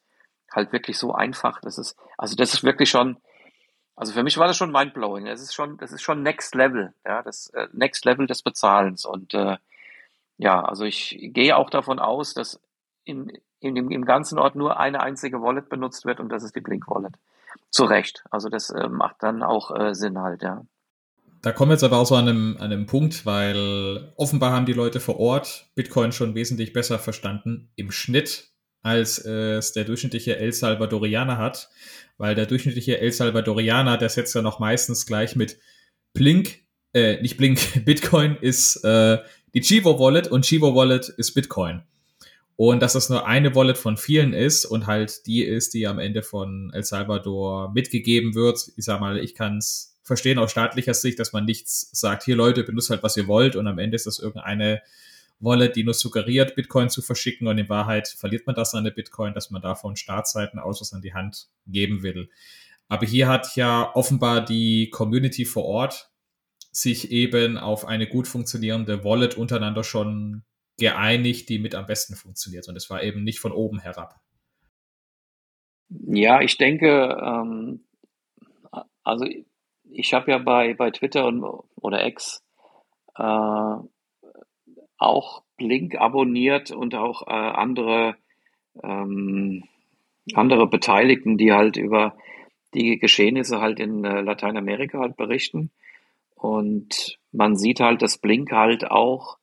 [0.51, 1.59] halt wirklich so einfach.
[1.61, 3.17] Das ist, also das ist wirklich schon,
[3.95, 5.25] also für mich war das schon mindblowing.
[5.25, 9.05] Das ist schon, das ist schon Next Level, ja, das äh, Next Level des Bezahlens
[9.05, 9.57] und äh,
[10.43, 12.59] ja, also ich gehe auch davon aus, dass
[13.05, 16.53] in, in dem, im ganzen Ort nur eine einzige Wallet benutzt wird und das ist
[16.53, 17.13] die Blink Wallet.
[17.71, 18.25] Zu Recht.
[18.29, 20.65] Also das äh, macht dann auch äh, Sinn halt, ja.
[21.41, 24.65] Da kommen wir jetzt aber auch so an einem, an einem Punkt, weil offenbar haben
[24.65, 28.51] die Leute vor Ort Bitcoin schon wesentlich besser verstanden im Schnitt,
[28.81, 31.69] als es der durchschnittliche El Salvadorianer hat,
[32.17, 35.57] weil der durchschnittliche El Salvadorianer, der setzt ja noch meistens gleich mit
[36.13, 36.59] Blink,
[36.93, 39.19] äh, nicht Blink, Bitcoin ist äh,
[39.53, 41.83] die Chivo Wallet und Chivo Wallet ist Bitcoin.
[42.55, 45.99] Und dass das nur eine Wallet von vielen ist und halt die ist, die am
[45.99, 48.71] Ende von El Salvador mitgegeben wird.
[48.77, 52.35] Ich sag mal, ich kann es verstehen aus staatlicher Sicht, dass man nichts sagt, hier
[52.35, 54.81] Leute, benutzt halt, was ihr wollt und am Ende ist das irgendeine
[55.39, 58.91] Wallet, die nur suggeriert, Bitcoin zu verschicken und in Wahrheit verliert man das an der
[58.91, 62.29] Bitcoin, dass man da von Startseiten aus was an die Hand geben will.
[62.87, 66.09] Aber hier hat ja offenbar die Community vor Ort
[66.73, 70.43] sich eben auf eine gut funktionierende Wallet untereinander schon
[70.77, 72.67] geeinigt, die mit am besten funktioniert.
[72.67, 74.19] Und es war eben nicht von oben herab.
[75.89, 77.85] Ja, ich denke, ähm,
[79.03, 79.25] also
[79.91, 81.43] ich habe ja bei, bei Twitter und,
[81.75, 82.43] oder X
[83.15, 83.75] äh,
[84.97, 88.15] auch Blink abonniert und auch äh, andere,
[88.81, 89.63] ähm,
[90.33, 92.17] andere Beteiligten, die halt über
[92.73, 95.69] die Geschehnisse halt in äh, Lateinamerika halt berichten.
[96.43, 99.37] Und man sieht halt, dass Blink halt auch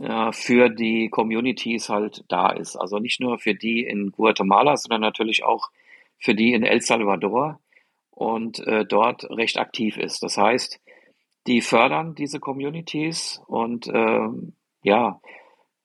[0.00, 2.74] äh, für die Communities halt da ist.
[2.74, 5.68] Also nicht nur für die in Guatemala, sondern natürlich auch
[6.18, 7.60] für die in El Salvador
[8.10, 10.24] und äh, dort recht aktiv ist.
[10.24, 10.80] Das heißt,
[11.46, 14.28] die fördern diese Communities und äh,
[14.82, 15.20] ja,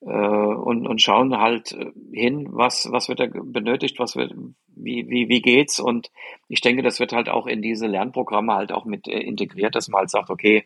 [0.06, 4.34] und, und schauen halt äh, hin, was, was wird da benötigt, was wird,
[4.76, 5.80] wie, wie, wie geht's.
[5.80, 6.12] Und
[6.48, 9.88] ich denke, das wird halt auch in diese Lernprogramme halt auch mit äh, integriert, dass
[9.88, 10.66] man halt sagt, okay,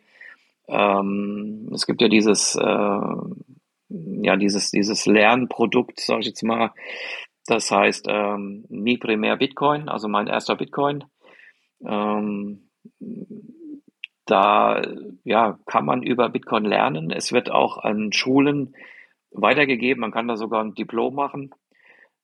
[0.67, 2.61] ähm, es gibt ja dieses, äh,
[3.89, 6.71] ja, dieses, dieses Lernprodukt, sage ich jetzt mal,
[7.45, 11.05] das heißt ähm, Mi Primär Bitcoin, also mein erster Bitcoin.
[11.85, 12.69] Ähm,
[14.25, 14.81] da
[15.23, 17.09] ja, kann man über Bitcoin lernen.
[17.09, 18.75] Es wird auch an Schulen
[19.31, 20.01] weitergegeben.
[20.01, 21.51] Man kann da sogar ein Diplom machen.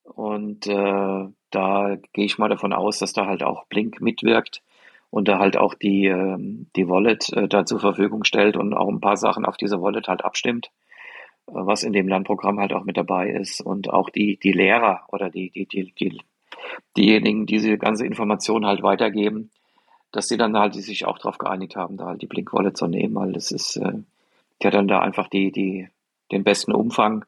[0.03, 4.61] Und äh, da gehe ich mal davon aus, dass da halt auch Blink mitwirkt
[5.09, 6.37] und da halt auch die, äh,
[6.75, 10.07] die Wallet äh, da zur Verfügung stellt und auch ein paar Sachen auf diese Wallet
[10.07, 10.69] halt abstimmt,
[11.47, 13.61] was in dem Lernprogramm halt auch mit dabei ist.
[13.61, 16.19] Und auch die, die Lehrer oder die, die, die, die,
[16.97, 19.51] diejenigen, die diese ganze Information halt weitergeben,
[20.11, 22.77] dass sie dann halt die sich auch darauf geeinigt haben, da halt die Blink Wallet
[22.77, 23.93] zu nehmen, weil das ist, äh,
[24.61, 25.89] die dann da einfach die, die,
[26.35, 27.25] den besten Umfang,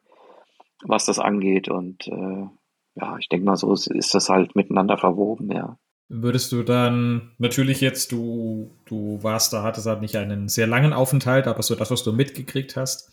[0.84, 1.68] was das angeht.
[1.68, 2.46] Und äh,
[2.94, 5.78] ja, ich denke mal, so ist das halt miteinander verwoben, ja.
[6.10, 10.94] Würdest du dann, natürlich jetzt, du, du warst da, hattest halt nicht einen sehr langen
[10.94, 13.10] Aufenthalt, aber so das, was du mitgekriegt hast,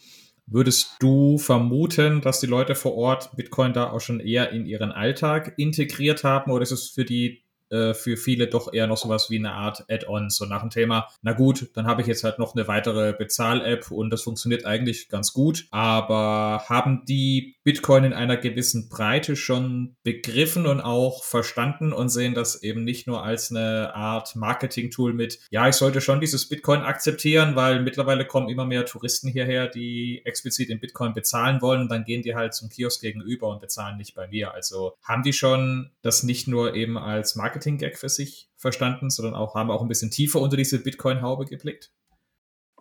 [0.47, 4.93] würdest du vermuten, dass die Leute vor Ort Bitcoin da auch schon eher in ihren
[4.93, 9.29] Alltag integriert haben oder ist es für die äh, für viele doch eher noch sowas
[9.29, 12.39] wie eine Art Add-on, so nach dem Thema, na gut, dann habe ich jetzt halt
[12.39, 18.13] noch eine weitere Bezahl-App und das funktioniert eigentlich ganz gut, aber haben die Bitcoin in
[18.13, 23.49] einer gewissen Breite schon begriffen und auch verstanden und sehen das eben nicht nur als
[23.49, 28.65] eine Art Marketing-Tool mit, ja, ich sollte schon dieses Bitcoin akzeptieren, weil mittlerweile kommen immer
[28.65, 32.69] mehr Touristen hierher, die explizit in Bitcoin bezahlen wollen und dann gehen die halt zum
[32.69, 34.53] Kiosk gegenüber und bezahlen nicht bei mir.
[34.53, 39.35] Also haben die schon das nicht nur eben als Marketing Marketing-Gag für sich verstanden, sondern
[39.35, 41.91] auch haben auch ein bisschen tiefer unter diese Bitcoin-Haube geblickt?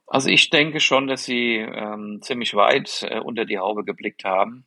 [0.06, 4.66] Also ich denke schon, dass sie ähm, ziemlich weit äh, unter die Haube geblickt haben.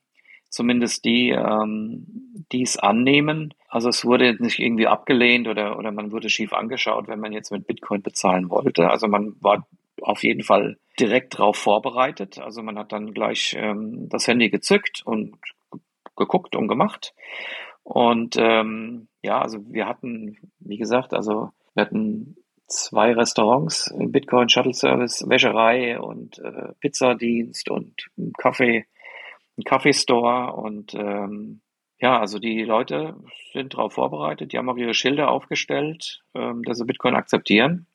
[0.49, 3.53] Zumindest die, ähm, die es annehmen.
[3.67, 7.51] Also es wurde nicht irgendwie abgelehnt oder, oder man wurde schief angeschaut, wenn man jetzt
[7.51, 8.89] mit Bitcoin bezahlen wollte.
[8.89, 9.67] Also man war
[10.01, 12.39] auf jeden Fall direkt darauf vorbereitet.
[12.39, 15.35] Also man hat dann gleich ähm, das Handy gezückt und
[16.15, 17.13] geguckt und gemacht.
[17.83, 24.73] Und ähm, ja, also wir hatten, wie gesagt, also wir hatten zwei Restaurants, Bitcoin Shuttle
[24.73, 28.86] Service, Wäscherei und äh, Pizzadienst und ein Kaffee,
[29.58, 31.62] ein Kaffeestore und ähm,
[31.99, 33.15] ja, also die Leute
[33.53, 37.88] sind darauf vorbereitet, die haben auch ihre Schilder aufgestellt, ähm, dass sie Bitcoin akzeptieren.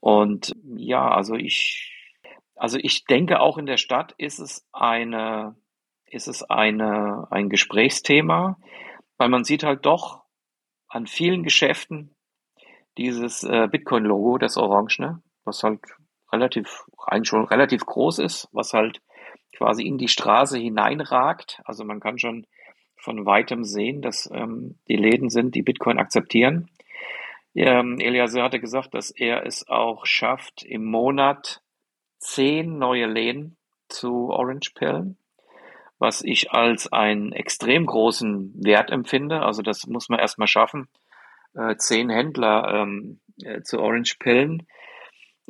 [0.00, 2.16] Und ja, also ich,
[2.56, 5.54] also ich denke auch in der Stadt ist es eine,
[6.06, 8.56] ist es eine, ein Gesprächsthema.
[9.20, 10.19] Weil man sieht halt doch
[10.90, 12.14] an vielen Geschäften
[12.98, 15.80] dieses äh, Bitcoin-Logo, das Orangene, was halt
[16.32, 19.00] relativ, eigentlich schon relativ groß ist, was halt
[19.56, 21.60] quasi in die Straße hineinragt.
[21.64, 22.46] Also man kann schon
[22.96, 26.68] von weitem sehen, dass ähm, die Läden sind, die Bitcoin akzeptieren.
[27.54, 31.62] Ähm, Elias hatte gesagt, dass er es auch schafft, im Monat
[32.18, 33.56] zehn neue Läden
[33.88, 35.16] zu Orange Pillen
[36.00, 39.42] was ich als einen extrem großen Wert empfinde.
[39.42, 40.88] Also das muss man erstmal schaffen,
[41.54, 44.66] äh, zehn Händler ähm, äh, zu Orange Pillen.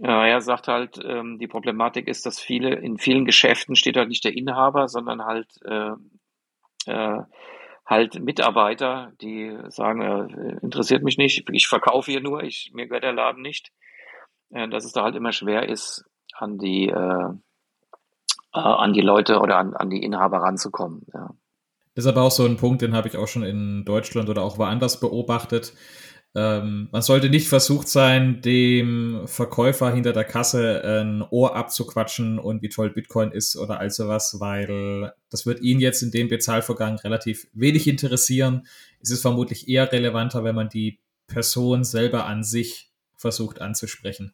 [0.03, 4.09] Äh, er sagt halt, ähm, die Problematik ist, dass viele, in vielen Geschäften steht halt
[4.09, 5.93] nicht der Inhaber, sondern halt, äh,
[6.87, 7.23] äh,
[7.87, 13.05] halt Mitarbeiter, die sagen, äh, interessiert mich nicht, ich verkaufe hier nur, ich, mir gehört
[13.05, 13.71] der Laden nicht.
[14.51, 16.93] Äh, dass es da halt immer schwer ist, an die
[18.55, 21.07] äh, an die Leute oder an, an die Inhaber ranzukommen.
[21.13, 21.31] Ja.
[21.95, 24.43] Das ist aber auch so ein Punkt, den habe ich auch schon in Deutschland oder
[24.43, 25.75] auch woanders beobachtet.
[26.35, 32.63] ähm, man sollte nicht versucht sein, dem Verkäufer hinter der Kasse ein Ohr abzuquatschen und
[32.63, 36.99] wie toll Bitcoin ist oder all sowas, weil das wird ihn jetzt in dem Bezahlvorgang
[36.99, 38.67] relativ wenig interessieren.
[39.01, 44.33] Es ist vermutlich eher relevanter, wenn man die Person selber an sich versucht anzusprechen.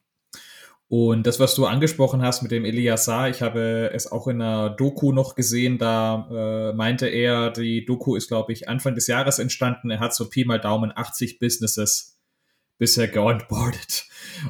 [0.89, 4.71] Und das, was du angesprochen hast mit dem Eliasar, ich habe es auch in einer
[4.71, 6.29] Doku noch gesehen, da
[6.71, 9.91] äh, meinte er, die Doku ist, glaube ich, Anfang des Jahres entstanden.
[9.91, 12.17] Er hat so Pi mal Daumen 80 Businesses
[12.79, 14.07] bisher geonboardet.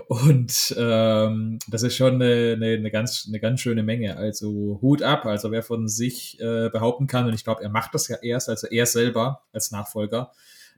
[0.09, 4.16] Und ähm, das ist schon eine, eine, eine, ganz, eine ganz schöne Menge.
[4.18, 7.95] Also Hut ab, also wer von sich äh, behaupten kann, und ich glaube, er macht
[7.95, 10.32] das ja erst, also er selber als Nachfolger,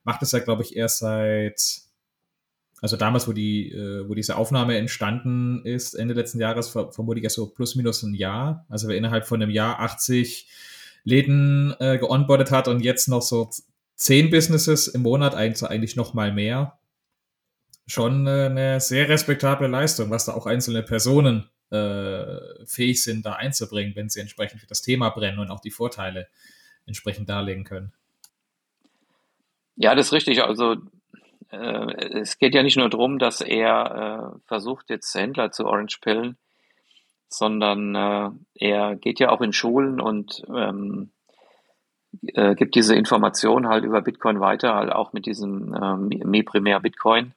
[0.04, 1.87] macht das ja, glaube ich, erst seit
[2.80, 7.30] also damals, wo die, äh, wo diese Aufnahme entstanden ist, Ende letzten Jahres, vermutlich ja
[7.30, 8.66] so plus minus ein Jahr.
[8.68, 10.48] Also wer innerhalb von einem Jahr 80
[11.04, 13.50] Läden äh, geonboardet hat und jetzt noch so
[13.96, 16.78] zehn Businesses im Monat, eigentlich noch mal mehr.
[17.86, 23.32] Schon äh, eine sehr respektable Leistung, was da auch einzelne Personen äh, fähig sind, da
[23.32, 26.28] einzubringen, wenn sie entsprechend für das Thema brennen und auch die Vorteile
[26.86, 27.92] entsprechend darlegen können.
[29.76, 30.42] Ja, das ist richtig.
[30.42, 30.76] Also
[31.50, 35.98] äh, es geht ja nicht nur darum, dass er äh, versucht, jetzt Händler zu Orange
[36.00, 36.36] Pillen,
[37.28, 41.10] sondern äh, er geht ja auch in Schulen und ähm,
[42.22, 46.80] äh, gibt diese Information halt über Bitcoin weiter, halt auch mit diesem äh, Mi Primär
[46.80, 47.34] Bitcoin.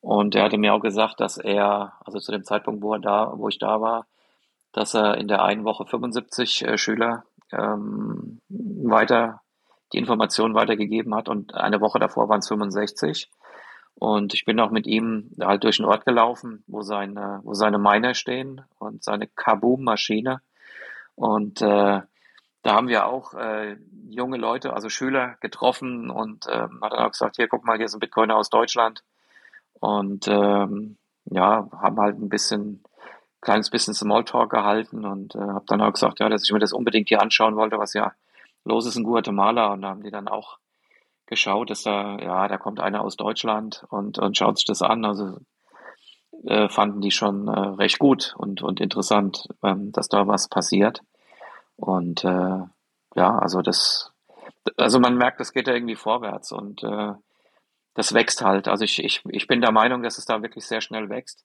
[0.00, 3.32] Und er hatte mir auch gesagt, dass er, also zu dem Zeitpunkt, wo er da,
[3.36, 4.06] wo ich da war,
[4.72, 9.40] dass er in der einen Woche 75 äh, Schüler ähm, weiter
[9.92, 13.30] die Informationen weitergegeben hat und eine Woche davor waren es 65.
[13.96, 17.78] Und ich bin auch mit ihm halt durch den Ort gelaufen, wo seine, wo seine
[17.78, 20.40] Miner stehen und seine Kaboom-Maschine.
[21.14, 22.00] Und äh,
[22.62, 23.76] da haben wir auch äh,
[24.08, 27.86] junge Leute, also Schüler getroffen und äh, hat dann auch gesagt, hier guck mal, hier
[27.86, 29.04] ist ein Bitcoiner aus Deutschland.
[29.80, 32.82] Und ähm, ja, haben halt ein bisschen,
[33.40, 36.72] kleines bisschen Smalltalk gehalten und äh, habe dann auch gesagt, ja, dass ich mir das
[36.72, 38.12] unbedingt hier anschauen wollte, was ja
[38.64, 39.72] los ist in Guatemala.
[39.72, 40.58] Und da haben die dann auch
[41.26, 45.04] geschaut, dass da, ja, da kommt einer aus Deutschland und, und schaut sich das an.
[45.04, 45.38] Also
[46.44, 51.00] äh, fanden die schon äh, recht gut und, und interessant, ähm, dass da was passiert.
[51.76, 52.58] Und äh,
[53.16, 54.12] ja, also das,
[54.76, 57.12] also man merkt, das geht ja irgendwie vorwärts und äh,
[57.94, 58.68] das wächst halt.
[58.68, 61.44] Also ich, ich, ich bin der Meinung, dass es da wirklich sehr schnell wächst.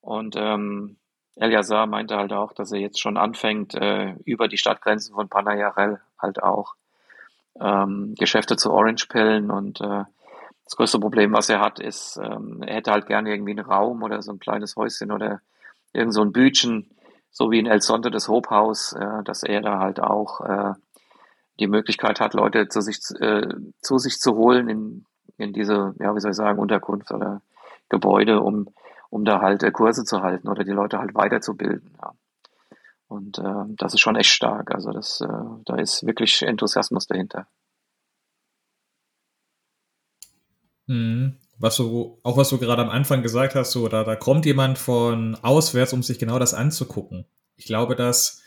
[0.00, 0.96] Und ähm,
[1.36, 6.00] Eliasar meinte halt auch, dass er jetzt schon anfängt, äh, über die Stadtgrenzen von Panayarel
[6.20, 6.74] halt auch
[7.60, 10.04] ähm, Geschäfte zu Orange-Pillen und äh,
[10.64, 14.02] das größte Problem, was er hat, ist, ähm, er hätte halt gerne irgendwie einen Raum
[14.02, 15.40] oder so ein kleines Häuschen oder
[15.92, 16.90] irgend so ein Bütchen,
[17.30, 20.74] so wie in El Sonte das Hope äh, dass er da halt auch äh,
[21.58, 23.48] die Möglichkeit hat, Leute zu sich, äh,
[23.80, 25.04] zu sich zu holen in,
[25.38, 27.40] in diese, ja, wie soll ich sagen, Unterkunft oder
[27.88, 28.68] Gebäude, um,
[29.10, 31.96] um da halt äh, Kurse zu halten oder die Leute halt weiterzubilden.
[32.00, 32.12] Ja.
[33.08, 34.74] Und äh, das ist schon echt stark.
[34.74, 35.26] Also das, äh,
[35.64, 37.48] da ist wirklich Enthusiasmus dahinter.
[40.86, 41.36] Mhm.
[41.58, 44.78] Was du, auch was du gerade am Anfang gesagt hast, so, da, da kommt jemand
[44.78, 47.26] von auswärts, um sich genau das anzugucken.
[47.56, 48.42] Ich glaube, das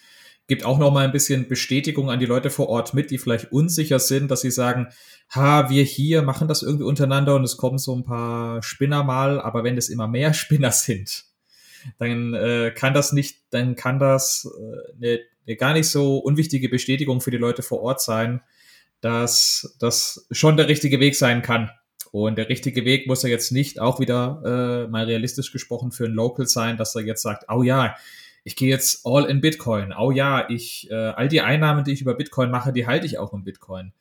[0.47, 3.51] gibt auch noch mal ein bisschen Bestätigung an die Leute vor Ort mit, die vielleicht
[3.51, 4.87] unsicher sind, dass sie sagen,
[5.33, 9.41] ha, wir hier machen das irgendwie untereinander und es kommen so ein paar Spinner mal,
[9.41, 11.25] aber wenn es immer mehr Spinner sind,
[11.99, 16.69] dann äh, kann das nicht, dann kann das äh, eine, eine gar nicht so unwichtige
[16.69, 18.41] Bestätigung für die Leute vor Ort sein,
[19.01, 21.71] dass das schon der richtige Weg sein kann.
[22.11, 24.41] Und der richtige Weg muss ja jetzt nicht auch wieder
[24.85, 27.95] äh, mal realistisch gesprochen für ein Local sein, dass er jetzt sagt, oh ja,
[28.43, 29.93] ich gehe jetzt all in Bitcoin.
[29.97, 33.17] Oh ja, ich äh, all die Einnahmen, die ich über Bitcoin mache, die halte ich
[33.17, 33.93] auch in Bitcoin.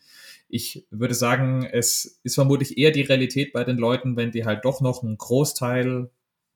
[0.48, 4.64] Ich würde sagen, es ist vermutlich eher die Realität bei den Leuten, wenn die halt
[4.64, 6.10] doch noch einen Großteil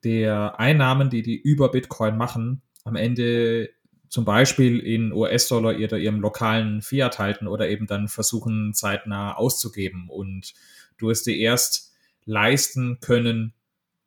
[0.05, 3.71] der Einnahmen, die die über Bitcoin machen, am Ende
[4.07, 10.09] zum Beispiel in US-Dollar oder ihrem lokalen Fiat halten oder eben dann versuchen, zeitnah auszugeben.
[10.09, 10.53] Und
[10.97, 11.93] du es dir erst
[12.23, 13.53] leisten können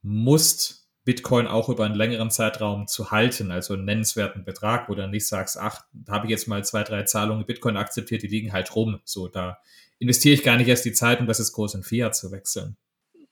[0.02, 5.02] musst, Bitcoin auch über einen längeren Zeitraum zu halten, also einen nennenswerten Betrag, wo du
[5.02, 8.28] dann nicht sagst, ach, da habe ich jetzt mal zwei, drei Zahlungen Bitcoin akzeptiert, die
[8.28, 9.00] liegen halt rum.
[9.04, 9.58] So, da
[9.98, 12.76] investiere ich gar nicht erst die Zeit, um das jetzt groß in Fiat zu wechseln.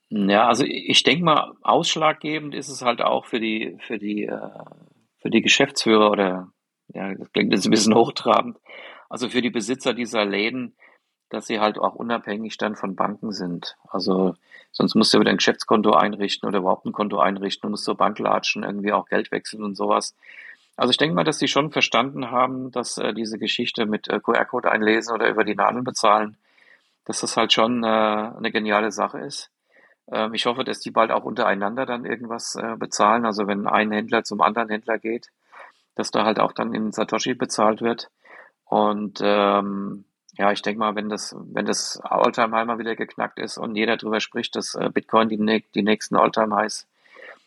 [0.09, 4.49] Ja, also ich denke mal, ausschlaggebend ist es halt auch für die, für die, äh,
[5.17, 6.51] für die Geschäftsführer oder,
[6.93, 8.57] ja, das klingt jetzt ein bisschen hochtrabend,
[9.09, 10.75] also für die Besitzer dieser Läden,
[11.29, 13.75] dass sie halt auch unabhängig dann von Banken sind.
[13.89, 14.35] Also
[14.71, 17.97] sonst musst du wieder ein Geschäftskonto einrichten oder überhaupt ein Konto einrichten und musst zur
[17.97, 20.15] Bank latschen, irgendwie auch Geld wechseln und sowas.
[20.77, 24.19] Also ich denke mal, dass sie schon verstanden haben, dass äh, diese Geschichte mit äh,
[24.19, 26.37] QR-Code einlesen oder über die Nadel bezahlen,
[27.03, 29.49] dass das halt schon äh, eine geniale Sache ist.
[30.11, 33.25] Ähm, ich hoffe, dass die bald auch untereinander dann irgendwas äh, bezahlen.
[33.25, 35.29] Also wenn ein Händler zum anderen Händler geht,
[35.95, 38.09] dass da halt auch dann in Satoshi bezahlt wird.
[38.65, 40.05] Und ähm,
[40.37, 43.75] ja, ich denke mal, wenn das, wenn das Alltime High mal wieder geknackt ist und
[43.75, 46.87] jeder darüber spricht, dass äh, Bitcoin die, die nächsten Alltime Highs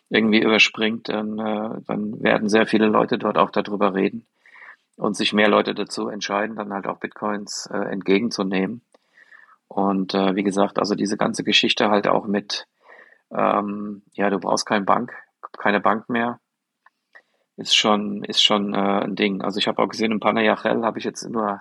[0.09, 4.27] irgendwie überspringt, dann, äh, dann werden sehr viele Leute dort auch darüber reden
[4.97, 8.83] und sich mehr Leute dazu entscheiden, dann halt auch Bitcoins äh, entgegenzunehmen.
[9.71, 12.67] Und äh, wie gesagt, also diese ganze Geschichte halt auch mit,
[13.31, 15.13] ähm, ja, du brauchst keine Bank,
[15.57, 16.41] keine Bank mehr,
[17.57, 19.43] ist schon, ist schon äh, ein Ding.
[19.43, 21.61] Also ich habe auch gesehen, in Panayachel habe ich jetzt nur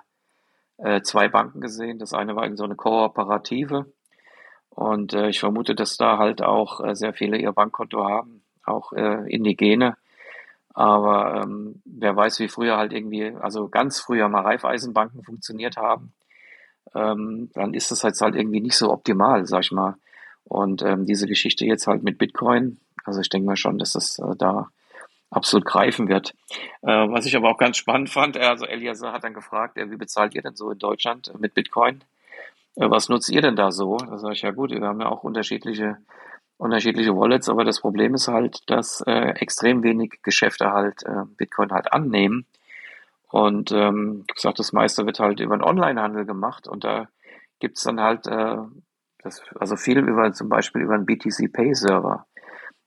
[0.78, 2.00] äh, zwei Banken gesehen.
[2.00, 3.86] Das eine war so eine Kooperative.
[4.70, 8.92] Und äh, ich vermute, dass da halt auch äh, sehr viele ihr Bankkonto haben, auch
[8.92, 9.96] äh, Indigene.
[10.74, 16.12] Aber ähm, wer weiß, wie früher halt irgendwie, also ganz früher mal Raiffeisenbanken funktioniert haben
[16.94, 19.94] ähm, dann ist das jetzt halt irgendwie nicht so optimal, sag ich mal.
[20.44, 24.18] Und ähm, diese Geschichte jetzt halt mit Bitcoin, also ich denke mal schon, dass das
[24.18, 24.68] äh, da
[25.30, 26.34] absolut greifen wird.
[26.82, 29.96] Äh, was ich aber auch ganz spannend fand, also Elias hat dann gefragt, äh, wie
[29.96, 32.02] bezahlt ihr denn so in Deutschland äh, mit Bitcoin?
[32.76, 33.96] Äh, was nutzt ihr denn da so?
[33.96, 35.98] Da sage ich, ja gut, wir haben ja auch unterschiedliche
[36.58, 41.04] unterschiedliche Wallets, aber das Problem ist halt, dass äh, extrem wenig Geschäfte halt
[41.38, 42.44] Bitcoin halt annehmen.
[43.30, 47.08] Und ähm, gesagt, das meiste wird halt über den Onlinehandel gemacht und da
[47.60, 48.56] gibt's dann halt äh,
[49.22, 52.26] das, also viel über zum Beispiel über einen BTC Pay Server,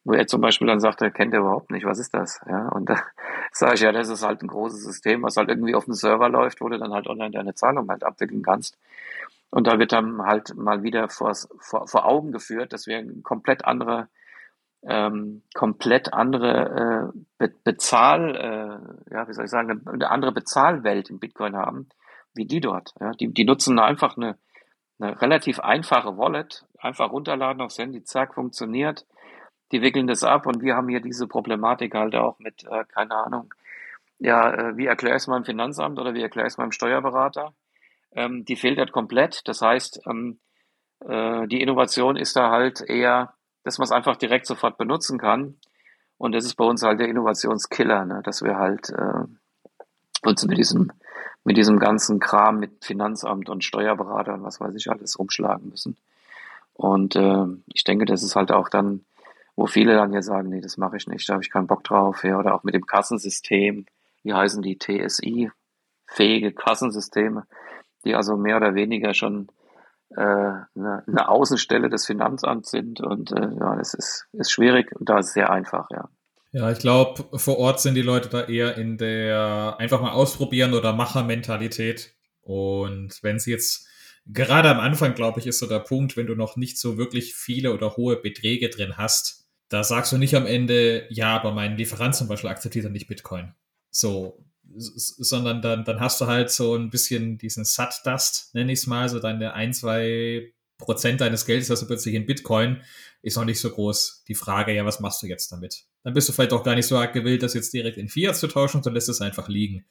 [0.03, 2.41] wo er zum Beispiel dann sagt, er kennt er überhaupt nicht, was ist das?
[2.47, 3.01] Ja, und da
[3.53, 6.27] sage ich ja, das ist halt ein großes System, was halt irgendwie auf dem Server
[6.27, 8.77] läuft, wo du dann halt online deine Zahlung halt abwickeln kannst.
[9.49, 13.21] Und da wird dann halt mal wieder vor, vor, vor Augen geführt, dass wir eine
[13.21, 14.09] komplett andere
[14.85, 21.09] ähm, komplett andere äh, Be Bezahl, äh, ja, wie soll ich sagen, eine, andere Bezahlwelt
[21.09, 21.89] in Bitcoin haben,
[22.33, 22.93] wie die dort.
[22.99, 23.11] Ja.
[23.11, 24.37] Die, die nutzen einfach eine,
[24.99, 29.05] eine relativ einfache Wallet, einfach runterladen aufs Handy, zack, funktioniert.
[29.71, 33.15] Die wickeln das ab und wir haben hier diese Problematik halt auch mit, äh, keine
[33.15, 33.53] Ahnung,
[34.19, 37.53] ja, äh, wie erkläre ich es meinem Finanzamt oder wie erkläre ich es meinem Steuerberater?
[38.13, 39.47] Ähm, die fehlt halt komplett.
[39.47, 40.39] Das heißt, ähm,
[41.05, 45.55] äh, die Innovation ist da halt eher dass man es einfach direkt sofort benutzen kann.
[46.17, 48.21] Und das ist bei uns halt der Innovationskiller, ne?
[48.23, 49.25] dass wir halt äh,
[50.27, 50.91] uns mit diesem,
[51.43, 55.97] mit diesem ganzen Kram mit Finanzamt und Steuerberater und was weiß ich alles rumschlagen müssen.
[56.73, 59.05] Und äh, ich denke, das ist halt auch dann,
[59.55, 61.83] wo viele dann jetzt sagen, nee, das mache ich nicht, da habe ich keinen Bock
[61.83, 62.23] drauf.
[62.23, 63.85] Ja, oder auch mit dem Kassensystem,
[64.23, 65.51] wie heißen die TSI,
[66.07, 67.45] fähige Kassensysteme,
[68.05, 69.49] die also mehr oder weniger schon
[70.21, 73.01] eine, eine Außenstelle des Finanzamts sind.
[73.01, 76.09] Und äh, ja, das ist, ist schwierig und da ist es sehr einfach, ja.
[76.51, 80.75] Ja, ich glaube, vor Ort sind die Leute da eher in der einfach mal ausprobieren
[80.75, 82.13] oder Machermentalität.
[82.41, 83.87] Und wenn sie jetzt
[84.27, 87.33] gerade am Anfang, glaube ich, ist so der Punkt, wenn du noch nicht so wirklich
[87.33, 91.75] viele oder hohe Beträge drin hast, da sagst du nicht am Ende, ja, aber mein
[91.75, 93.55] Lieferant zum Beispiel akzeptiert dann nicht Bitcoin.
[93.89, 94.45] So,
[94.75, 99.09] sondern dann, dann hast du halt so ein bisschen diesen Sat-Dust, nenne ich es mal,
[99.09, 102.81] so deine ein, zwei Prozent deines Geldes hast du plötzlich in Bitcoin,
[103.21, 104.23] ist noch nicht so groß.
[104.27, 105.85] Die Frage, ja, was machst du jetzt damit?
[106.03, 108.35] Dann bist du vielleicht auch gar nicht so arg gewillt, das jetzt direkt in Fiat
[108.35, 109.85] zu tauschen, sondern lässt es einfach liegen.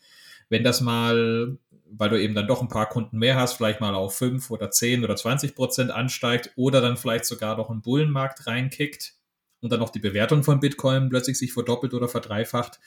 [0.50, 1.56] Wenn das mal,
[1.90, 4.70] weil du eben dann doch ein paar Kunden mehr hast, vielleicht mal auf fünf oder
[4.70, 9.14] zehn oder zwanzig Prozent ansteigt oder dann vielleicht sogar noch einen Bullenmarkt reinkickt
[9.60, 12.80] und dann noch die Bewertung von Bitcoin plötzlich sich verdoppelt oder verdreifacht,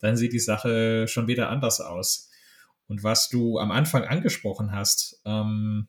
[0.00, 2.30] dann sieht die Sache schon wieder anders aus.
[2.88, 5.88] Und was du am Anfang angesprochen hast, ähm,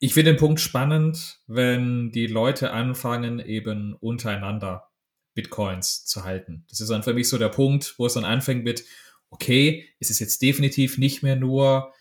[0.00, 4.88] ich finde den Punkt spannend, wenn die Leute anfangen, eben untereinander
[5.34, 6.64] Bitcoins zu halten.
[6.68, 8.84] Das ist dann für mich so der Punkt, wo es dann anfängt mit,
[9.30, 11.92] okay, es ist jetzt definitiv nicht mehr nur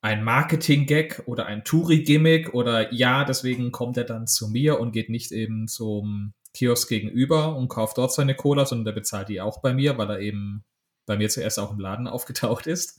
[0.00, 5.08] ein Marketing-Gag oder ein Touri-Gimmick oder ja, deswegen kommt er dann zu mir und geht
[5.08, 9.60] nicht eben zum Kiosk gegenüber und kauft dort seine Cola, sondern der bezahlt die auch
[9.60, 10.64] bei mir, weil er eben
[11.06, 12.98] bei mir zuerst auch im Laden aufgetaucht ist.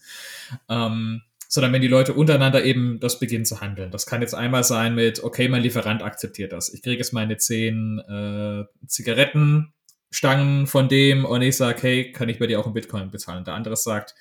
[0.70, 3.91] Ähm, sondern wenn die Leute untereinander eben das beginnen zu handeln.
[3.91, 6.74] Das kann jetzt einmal sein mit, okay, mein Lieferant akzeptiert das.
[6.74, 12.39] Ich kriege jetzt meine zehn äh, Zigarettenstangen von dem und ich sage, hey, kann ich
[12.39, 13.45] bei dir auch in Bitcoin bezahlen?
[13.45, 14.16] Der andere sagt,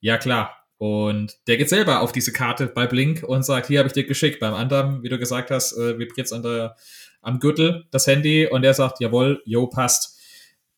[0.00, 0.56] ja klar.
[0.78, 4.06] Und der geht selber auf diese Karte bei Blink und sagt, hier habe ich dir
[4.06, 4.40] geschickt.
[4.40, 6.70] Beim anderen, wie du gesagt hast, äh, vibriert an
[7.22, 10.18] am Gürtel das Handy und der sagt, jawohl, jo, passt.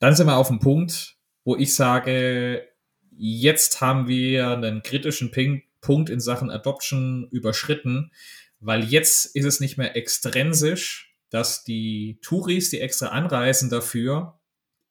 [0.01, 1.12] Dann sind wir auf dem Punkt,
[1.45, 2.68] wo ich sage,
[3.11, 8.12] jetzt haben wir einen kritischen Ping Punkt in Sachen Adoption überschritten,
[8.61, 14.38] weil jetzt ist es nicht mehr extrinsisch, dass die Touris, die extra anreisen dafür,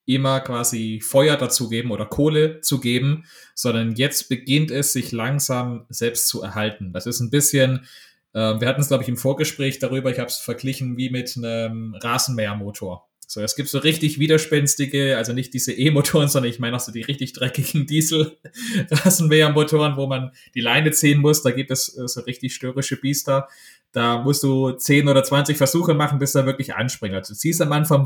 [0.05, 3.25] immer quasi Feuer dazu geben oder Kohle zu geben,
[3.55, 6.91] sondern jetzt beginnt es sich langsam selbst zu erhalten.
[6.91, 7.85] Das ist ein bisschen
[8.33, 11.35] Ähm, wir hatten es, glaube ich, im Vorgespräch darüber, ich habe es verglichen wie mit
[11.37, 13.11] einem Rasenmähermotor.
[13.34, 16.91] So, es gibt so richtig widerspenstige, also nicht diese E-Motoren, sondern ich meine auch so
[16.91, 21.41] die richtig dreckigen Diesel-Rasenmähermotoren, wo man die Leine ziehen muss.
[21.41, 23.47] Da gibt es äh, so richtig störrische Biester.
[23.93, 27.15] Da musst du 10 oder 20 Versuche machen, bis er wirklich anspringt.
[27.15, 28.05] Also du ziehst am Anfang,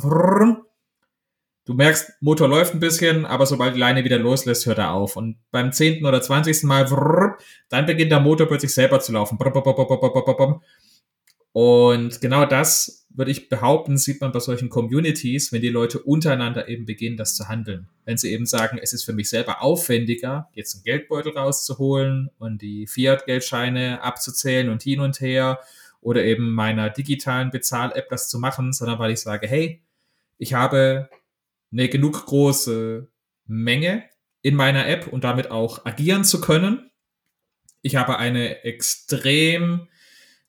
[1.65, 5.15] du merkst, Motor läuft ein bisschen, aber sobald die Leine wieder loslässt, hört er auf.
[5.15, 6.05] Und beim 10.
[6.05, 6.61] oder 20.
[6.65, 6.86] Mal,
[7.69, 9.39] dann beginnt der Motor plötzlich selber zu laufen.
[11.56, 16.68] Und genau das würde ich behaupten, sieht man bei solchen Communities, wenn die Leute untereinander
[16.68, 17.88] eben beginnen, das zu handeln.
[18.03, 22.62] Wenn sie eben sagen, es ist für mich selber aufwendiger, jetzt einen Geldbeutel rauszuholen und
[22.62, 25.62] die Fiat-Geldscheine abzuzählen und hin und her
[26.01, 29.82] oder eben meiner digitalen Bezahl-App das zu machen, sondern weil ich sage, hey,
[30.38, 31.10] ich habe
[31.72, 33.08] eine genug große
[33.45, 34.03] Menge
[34.41, 36.91] in meiner App und damit auch agieren zu können.
[37.82, 39.88] Ich habe eine extrem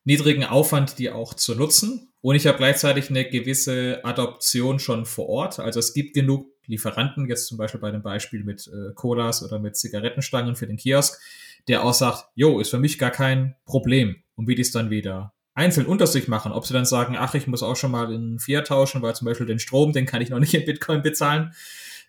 [0.07, 2.13] niedrigen Aufwand, die auch zu nutzen.
[2.21, 5.59] Und ich habe gleichzeitig eine gewisse Adoption schon vor Ort.
[5.59, 9.59] Also es gibt genug Lieferanten, jetzt zum Beispiel bei dem Beispiel mit äh, Colas oder
[9.59, 11.21] mit Zigarettenstangen für den Kiosk,
[11.67, 14.15] der auch sagt, jo, ist für mich gar kein Problem.
[14.35, 17.33] Und wie die es dann wieder einzeln unter sich machen, ob sie dann sagen, ach,
[17.35, 20.21] ich muss auch schon mal in Fiat tauschen, weil zum Beispiel den Strom, den kann
[20.21, 21.53] ich noch nicht in Bitcoin bezahlen,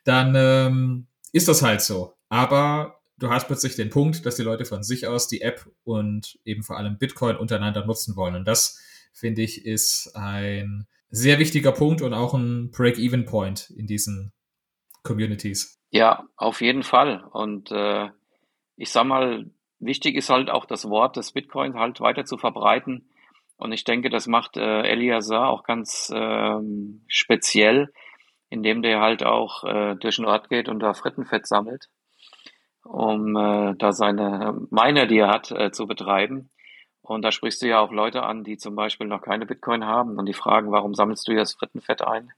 [0.04, 2.14] dann ähm, ist das halt so.
[2.28, 6.38] Aber du hast plötzlich den Punkt, dass die Leute von sich aus die App und
[6.44, 8.36] eben vor allem Bitcoin untereinander nutzen wollen.
[8.36, 8.80] Und das,
[9.12, 14.32] finde ich, ist ein sehr wichtiger Punkt und auch ein Break-Even-Point in diesen
[15.02, 15.80] Communities.
[15.90, 17.24] Ja, auf jeden Fall.
[17.32, 18.10] Und äh,
[18.76, 23.10] ich sag mal, wichtig ist halt auch das Wort des Bitcoins halt weiter zu verbreiten.
[23.56, 27.92] Und ich denke, das macht äh, Eliasar auch ganz ähm, speziell,
[28.50, 31.88] indem der halt auch äh, durch den Ort geht und da Frittenfett sammelt
[32.88, 36.48] um äh, da seine Miner, die er hat, äh, zu betreiben.
[37.02, 40.18] Und da sprichst du ja auch Leute an, die zum Beispiel noch keine Bitcoin haben
[40.18, 42.32] und die fragen, warum sammelst du das Frittenfett ein?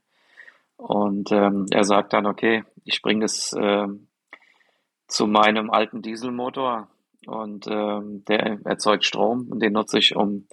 [0.77, 3.87] Und ähm, er sagt dann, okay, ich bringe das äh,
[5.07, 6.87] zu meinem alten Dieselmotor
[7.27, 10.47] und ähm, der erzeugt Strom und den nutze ich, um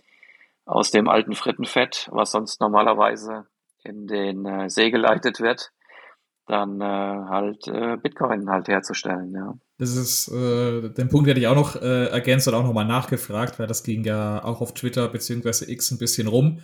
[0.64, 3.46] aus dem alten Frittenfett, was sonst normalerweise
[3.84, 5.72] in den äh, See geleitet wird,
[6.48, 9.54] dann äh, halt äh, Bitcoin halt herzustellen, ja.
[9.78, 13.58] Das ist, äh, den Punkt hätte ich auch noch äh, ergänzt und auch nochmal nachgefragt,
[13.58, 16.60] weil das ging ja auch auf Twitter beziehungsweise X ein bisschen rum.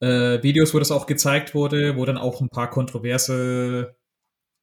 [0.00, 3.96] Äh, Videos, wo das auch gezeigt wurde, wo dann auch ein paar kontroverse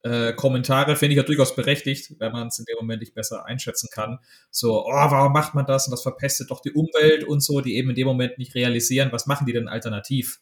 [0.06, 3.46] äh, Kommentare, finde ich ja durchaus berechtigt, wenn man es in dem Moment nicht besser
[3.46, 4.20] einschätzen kann.
[4.52, 7.76] So, oh, warum macht man das und das verpestet doch die Umwelt und so, die
[7.76, 10.40] eben in dem Moment nicht realisieren, was machen die denn alternativ?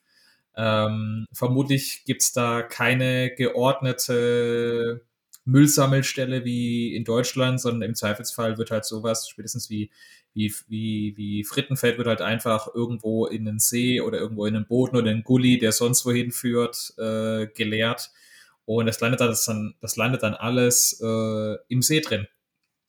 [0.56, 5.02] Ähm, vermutlich gibt's da keine geordnete
[5.46, 9.90] Müllsammelstelle wie in Deutschland, sondern im Zweifelsfall wird halt sowas, spätestens wie,
[10.34, 14.66] wie, wie, wie Frittenfeld, wird halt einfach irgendwo in den See oder irgendwo in den
[14.68, 18.12] Boden oder in den Gully, der sonst wohin führt, äh, geleert.
[18.66, 22.28] Und das landet dann, das landet dann alles äh, im See drin.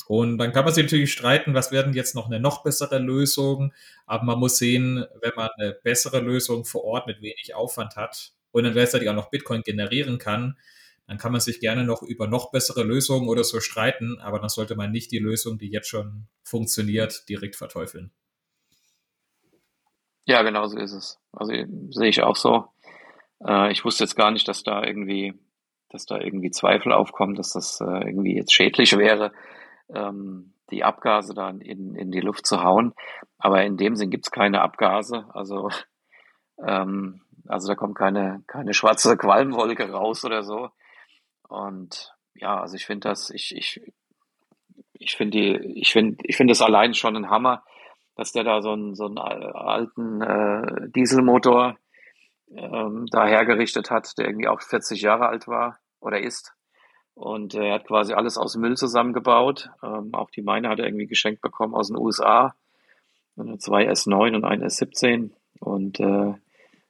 [0.06, 3.72] Und dann kann man sich natürlich streiten, was werden jetzt noch eine noch bessere Lösung.
[4.06, 8.32] Aber man muss sehen, wenn man eine bessere Lösung vor Ort mit wenig Aufwand hat
[8.50, 10.58] und dann gleichzeitig auch noch Bitcoin generieren kann,
[11.06, 14.18] dann kann man sich gerne noch über noch bessere Lösungen oder so streiten.
[14.20, 18.10] Aber dann sollte man nicht die Lösung, die jetzt schon funktioniert, direkt verteufeln.
[20.26, 21.18] Ja, genau so ist es.
[21.32, 21.52] Also
[21.90, 22.66] sehe ich auch so.
[23.46, 25.34] Äh, ich wusste jetzt gar nicht, dass da irgendwie,
[25.90, 29.32] dass da irgendwie Zweifel aufkommen, dass das äh, irgendwie jetzt schädlich wäre
[29.88, 32.94] ähm, die Abgase dann in, in die Luft zu hauen.
[33.38, 35.26] Aber in dem Sinn gibt's keine Abgase.
[35.30, 35.68] Also,
[36.66, 40.70] ähm, also da kommt keine, keine schwarze Qualmwolke raus oder so.
[41.48, 43.80] Und ja, also ich finde das, ich, ich,
[44.94, 47.62] ich finde ich finde, ich finde das allein schon ein Hammer,
[48.16, 51.76] dass der da so einen, so einen alten äh, Dieselmotor
[52.56, 56.54] ähm, da hergerichtet hat, der irgendwie auch 40 Jahre alt war oder ist.
[57.14, 59.70] Und äh, er hat quasi alles aus Müll zusammengebaut.
[59.82, 62.54] Ähm, auch die meine hat er irgendwie geschenkt bekommen aus den USA.
[63.58, 65.30] Zwei S9 und ein S17.
[65.60, 66.34] Und äh,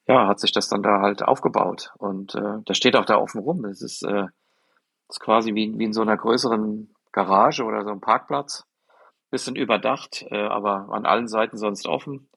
[0.06, 1.92] ja, hat sich das dann da halt aufgebaut.
[1.98, 3.64] Und äh, das steht auch da offen rum.
[3.64, 4.26] Es ist, äh,
[5.08, 8.64] ist quasi wie, wie in so einer größeren Garage oder so einem Parkplatz.
[9.30, 12.28] Bisschen überdacht, äh, aber an allen Seiten sonst offen.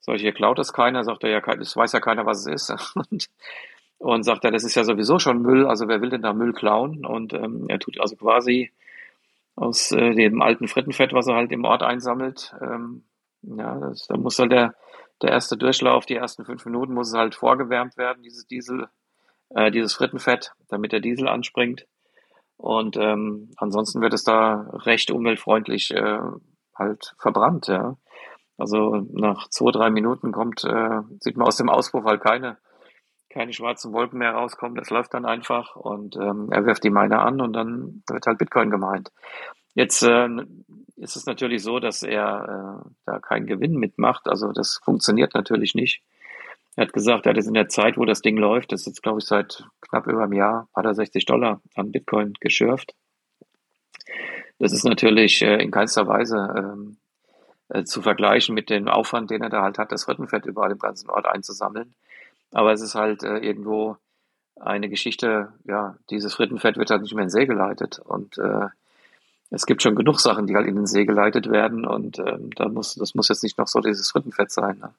[0.00, 2.96] Solche klaut es keiner, sagt er ja, es weiß ja keiner, was es ist.
[3.10, 3.28] Und
[4.00, 6.54] und sagt er, das ist ja sowieso schon Müll, also wer will denn da Müll
[6.54, 7.04] klauen?
[7.04, 8.72] Und ähm, er tut also quasi
[9.56, 13.04] aus äh, dem alten Frittenfett, was er halt im Ort einsammelt, ähm,
[13.42, 14.74] ja, das, da muss halt der,
[15.20, 18.88] der erste Durchlauf, die ersten fünf Minuten muss es halt vorgewärmt werden, dieses Diesel,
[19.50, 21.86] äh, dieses Frittenfett, damit der Diesel anspringt.
[22.56, 26.20] Und ähm, ansonsten wird es da recht umweltfreundlich äh,
[26.74, 27.96] halt verbrannt, ja.
[28.56, 32.58] Also nach zwei, drei Minuten kommt, äh, sieht man aus dem Auspuff halt keine,
[33.30, 34.74] keine schwarzen Wolken mehr rauskommen.
[34.74, 38.38] Das läuft dann einfach und ähm, er wirft die Miner an und dann wird halt
[38.38, 39.10] Bitcoin gemeint.
[39.74, 40.28] Jetzt äh,
[40.96, 44.28] ist es natürlich so, dass er äh, da keinen Gewinn mitmacht.
[44.28, 46.02] Also das funktioniert natürlich nicht.
[46.76, 48.86] Er hat gesagt, er hat es in der Zeit, wo das Ding läuft, das ist
[48.86, 52.94] jetzt glaube ich seit knapp über einem Jahr, hat er 60 Dollar an Bitcoin geschürft.
[54.58, 56.98] Das ist natürlich äh, in keinster Weise ähm,
[57.68, 60.78] äh, zu vergleichen mit dem Aufwand, den er da halt hat, das Rittenfett überall im
[60.78, 61.94] ganzen Ort einzusammeln.
[62.52, 63.96] Aber es ist halt äh, irgendwo
[64.60, 67.98] eine Geschichte, ja, dieses Frittenfett wird halt nicht mehr in den See geleitet.
[67.98, 68.66] Und äh,
[69.50, 72.68] es gibt schon genug Sachen, die halt in den See geleitet werden und ähm, da
[72.68, 74.78] muss, das muss jetzt nicht noch so dieses Frittenfett sein.
[74.78, 74.90] Ne?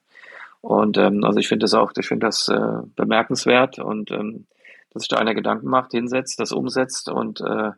[0.60, 4.46] Und ähm, also ich finde das auch, ich finde das äh, bemerkenswert und ähm,
[4.92, 7.72] dass sich da einer Gedanken macht, hinsetzt, das umsetzt und äh,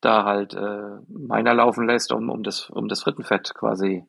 [0.00, 4.04] da halt äh, meiner laufen lässt, um, um, das, um das Frittenfett quasi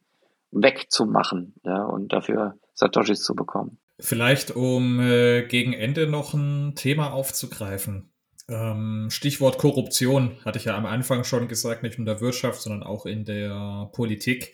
[0.51, 3.77] wegzumachen ja, und dafür Satoshis zu bekommen.
[3.99, 8.11] Vielleicht, um äh, gegen Ende noch ein Thema aufzugreifen.
[8.47, 12.61] Ähm, Stichwort Korruption hatte ich ja am Anfang schon gesagt, nicht nur in der Wirtschaft,
[12.61, 14.53] sondern auch in der Politik.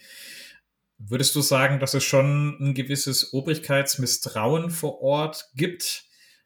[0.97, 6.05] Würdest du sagen, dass es schon ein gewisses Obrigkeitsmisstrauen vor Ort gibt?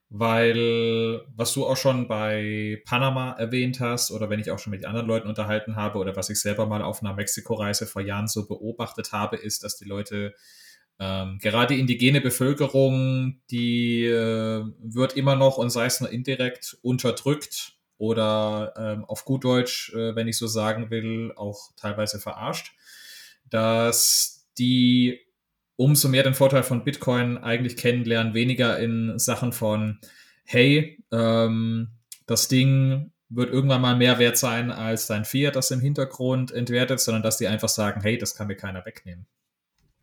[0.09, 4.83] weil was du auch schon bei Panama erwähnt hast oder wenn ich auch schon mit
[4.83, 8.47] anderen Leuten unterhalten habe oder was ich selber mal auf einer Mexiko-Reise vor Jahren so
[8.47, 10.33] beobachtet habe, ist, dass die Leute
[10.99, 17.77] ähm, gerade indigene Bevölkerung, die äh, wird immer noch und sei es nur indirekt unterdrückt
[17.97, 22.73] oder ähm, auf gut Deutsch, äh, wenn ich so sagen will, auch teilweise verarscht,
[23.49, 25.21] dass die
[25.77, 29.99] umso mehr den Vorteil von Bitcoin eigentlich kennenlernen, weniger in Sachen von,
[30.43, 31.91] hey, ähm,
[32.25, 36.99] das Ding wird irgendwann mal mehr wert sein als dein Fiat, das im Hintergrund entwertet,
[36.99, 39.27] sondern dass die einfach sagen, hey, das kann mir keiner wegnehmen.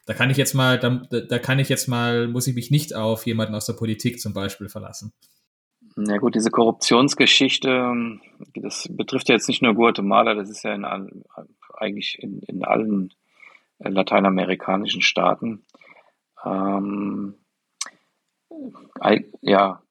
[0.07, 2.95] Da kann ich jetzt mal, da, da kann ich jetzt mal, muss ich mich nicht
[2.95, 5.13] auf jemanden aus der Politik zum Beispiel verlassen.
[5.97, 8.19] Na gut, diese Korruptionsgeschichte,
[8.55, 10.85] das betrifft ja jetzt nicht nur Guatemala, das ist ja in,
[11.75, 13.15] eigentlich in, in allen
[13.79, 15.65] lateinamerikanischen Staaten.
[16.45, 17.35] Ähm,
[19.41, 19.83] ja,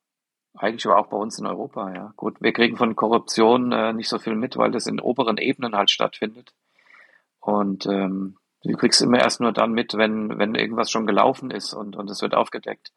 [0.54, 2.14] eigentlich aber auch bei uns in Europa, ja.
[2.16, 5.76] Gut, wir kriegen von Korruption äh, nicht so viel mit, weil das in oberen Ebenen
[5.76, 6.54] halt stattfindet.
[7.40, 8.38] Und ähm,
[8.68, 12.10] du kriegst immer erst nur dann mit, wenn, wenn irgendwas schon gelaufen ist und, und
[12.10, 12.92] es wird aufgedeckt.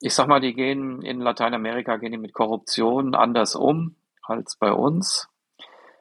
[0.00, 4.72] Ich sag mal, die gehen in Lateinamerika gehen die mit Korruption anders um als bei
[4.72, 5.28] uns.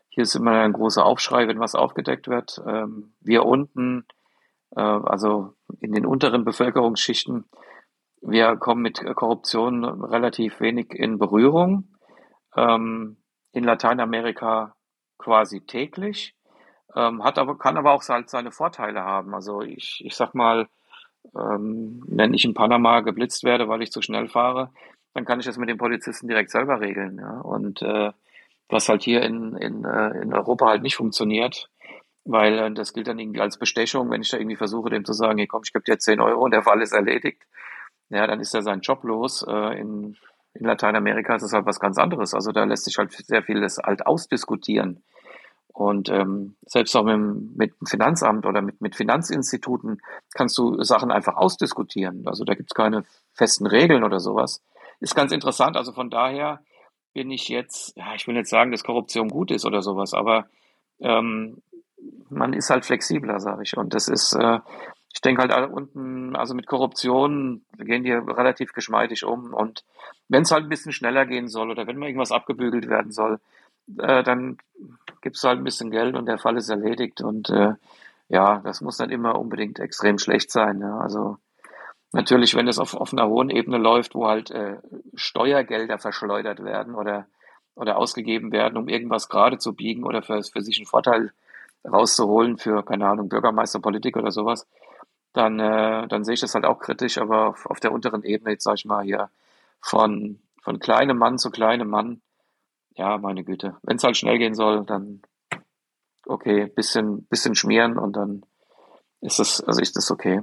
[0.10, 2.62] Hier ist immer ein großer Aufschrei, wenn was aufgedeckt wird.
[2.66, 4.06] Ähm, wir unten,
[4.76, 7.45] äh, also in den unteren Bevölkerungsschichten,
[8.22, 11.95] wir kommen mit Korruption relativ wenig in Berührung.
[12.56, 13.18] Ähm,
[13.52, 14.76] in Lateinamerika
[15.18, 16.36] quasi täglich.
[16.95, 19.33] Ähm, hat aber, kann aber auch halt seine Vorteile haben.
[19.35, 20.67] Also ich, ich sag mal,
[21.35, 24.71] ähm, wenn ich in Panama geblitzt werde, weil ich zu schnell fahre,
[25.13, 27.17] dann kann ich das mit den Polizisten direkt selber regeln.
[27.19, 27.41] Ja?
[27.41, 28.11] Und äh,
[28.69, 31.69] was halt hier in, in, äh, in Europa halt nicht funktioniert,
[32.25, 35.13] weil äh, das gilt dann irgendwie als Bestechung, wenn ich da irgendwie versuche, dem zu
[35.13, 37.43] sagen, hier komm, ich gebe dir 10 Euro und der Fall ist erledigt,
[38.09, 39.45] ja, dann ist er seinen Job los.
[39.47, 40.17] Äh, in,
[40.53, 42.33] in Lateinamerika ist es halt was ganz anderes.
[42.33, 45.03] Also da lässt sich halt sehr vieles halt ausdiskutieren.
[45.74, 50.01] Und ähm, selbst auch mit, mit dem Finanzamt oder mit, mit Finanzinstituten
[50.34, 52.28] kannst du Sachen einfach ausdiskutieren.
[52.28, 54.61] Also da gibt's keine festen Regeln oder sowas.
[54.99, 55.78] Ist ganz interessant.
[55.78, 56.59] Also von daher
[57.13, 60.47] bin ich jetzt, ja, ich will nicht sagen, dass Korruption gut ist oder sowas, aber
[60.99, 61.61] ähm,
[62.30, 63.78] man ist halt flexibler, sage ich.
[63.78, 64.59] Und das ist, äh,
[65.13, 69.53] ich denke halt unten, also mit Korruption gehen die relativ geschmeidig um.
[69.53, 69.84] Und
[70.28, 73.39] wenn es halt ein bisschen schneller gehen soll oder wenn mal irgendwas abgebügelt werden soll,
[73.97, 74.57] äh, dann
[75.21, 77.21] gibst du halt ein bisschen Geld und der Fall ist erledigt.
[77.21, 77.73] Und äh,
[78.29, 80.81] ja, das muss dann immer unbedingt extrem schlecht sein.
[80.81, 80.99] Ja.
[80.99, 81.37] Also
[82.11, 84.77] Natürlich, wenn es auf, auf einer hohen Ebene läuft, wo halt äh,
[85.13, 87.27] Steuergelder verschleudert werden oder,
[87.75, 91.31] oder ausgegeben werden, um irgendwas gerade zu biegen oder für, für sich einen Vorteil
[91.85, 94.67] rauszuholen für, keine Ahnung, Bürgermeisterpolitik oder sowas,
[95.33, 98.51] dann, äh, dann sehe ich das halt auch kritisch, aber auf, auf der unteren Ebene,
[98.51, 99.29] jetzt sage ich mal hier,
[99.79, 102.21] von, von kleinem Mann zu kleinem Mann,
[102.95, 105.21] ja, meine Güte, wenn es halt schnell gehen soll, dann
[106.25, 108.43] okay, bisschen, bisschen schmieren und dann
[109.21, 110.41] ist das, also ist das okay.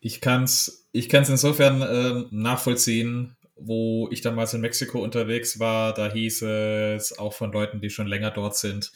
[0.00, 5.92] Ich kann es ich kann's insofern äh, nachvollziehen, wo ich damals in Mexiko unterwegs war,
[5.92, 8.92] da hieß es auch von Leuten, die schon länger dort sind,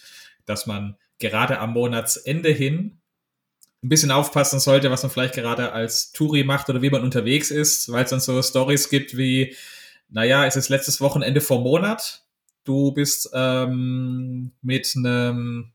[0.46, 3.00] dass man gerade am Monatsende hin
[3.82, 7.50] ein bisschen aufpassen sollte, was man vielleicht gerade als Touri macht oder wie man unterwegs
[7.50, 9.56] ist, weil es dann so Stories gibt wie,
[10.08, 12.24] naja, es ist letztes Wochenende vor Monat,
[12.64, 15.72] du bist ähm, mit einem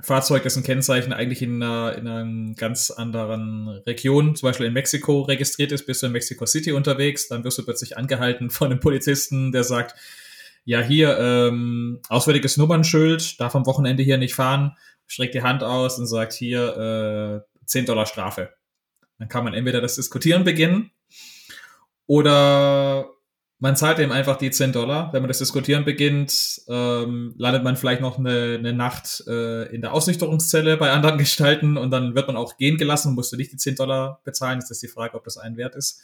[0.00, 5.22] Fahrzeug, dessen Kennzeichen eigentlich in einer, in einer ganz anderen Region, zum Beispiel in Mexiko,
[5.22, 8.80] registriert ist, bist du in Mexico City unterwegs, dann wirst du plötzlich angehalten von einem
[8.80, 9.98] Polizisten, der sagt,
[10.64, 14.76] ja, hier, ähm, auswärtiges Nummernschild, darf am Wochenende hier nicht fahren,
[15.06, 18.54] streckt die Hand aus und sagt, hier, äh, 10 Dollar Strafe.
[19.18, 20.90] Dann kann man entweder das Diskutieren beginnen
[22.06, 23.10] oder
[23.60, 25.12] man zahlt eben einfach die 10 Dollar.
[25.12, 29.80] Wenn man das Diskutieren beginnt, ähm, landet man vielleicht noch eine, eine Nacht äh, in
[29.80, 33.52] der Ausnüchterungszelle bei anderen Gestalten und dann wird man auch gehen gelassen, musst du nicht
[33.52, 34.58] die 10 Dollar bezahlen.
[34.58, 36.00] Ist das die Frage, ob das einen wert ist.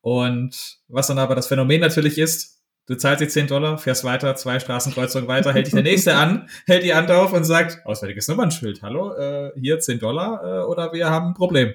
[0.00, 4.34] Und was dann aber das Phänomen natürlich ist, du zahlst die 10 Dollar, fährst weiter,
[4.36, 8.28] zwei Straßenkreuzungen weiter, hält dich der Nächste an, hält die Hand auf und sagt, auswärtiges
[8.28, 11.74] Nummernschild, hallo, äh, hier 10 Dollar äh, oder wir haben ein Problem.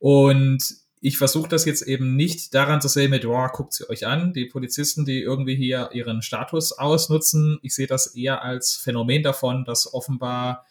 [0.00, 4.06] Und ich versuche das jetzt eben nicht daran zu sehen mit, oh, guckt sie euch
[4.06, 7.58] an, die Polizisten, die irgendwie hier ihren Status ausnutzen.
[7.62, 10.66] Ich sehe das eher als Phänomen davon, dass offenbar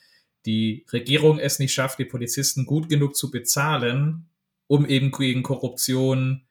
[0.45, 4.29] die Regierung es nicht schafft, die Polizisten gut genug zu bezahlen,
[4.67, 6.43] um eben gegen Korruption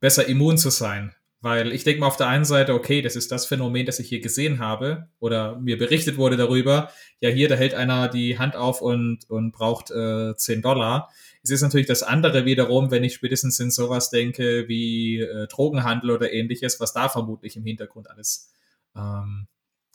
[0.00, 1.14] besser immun zu sein.
[1.40, 4.08] Weil ich denke mal auf der einen Seite, okay, das ist das Phänomen, das ich
[4.08, 6.90] hier gesehen habe oder mir berichtet wurde darüber.
[7.20, 11.10] Ja, hier, da hält einer die Hand auf und, und braucht äh, 10 Dollar.
[11.50, 16.10] Es ist natürlich das andere wiederum, wenn ich spätestens in sowas denke wie äh, Drogenhandel
[16.10, 18.52] oder ähnliches, was da vermutlich im Hintergrund alles
[18.96, 19.46] ähm,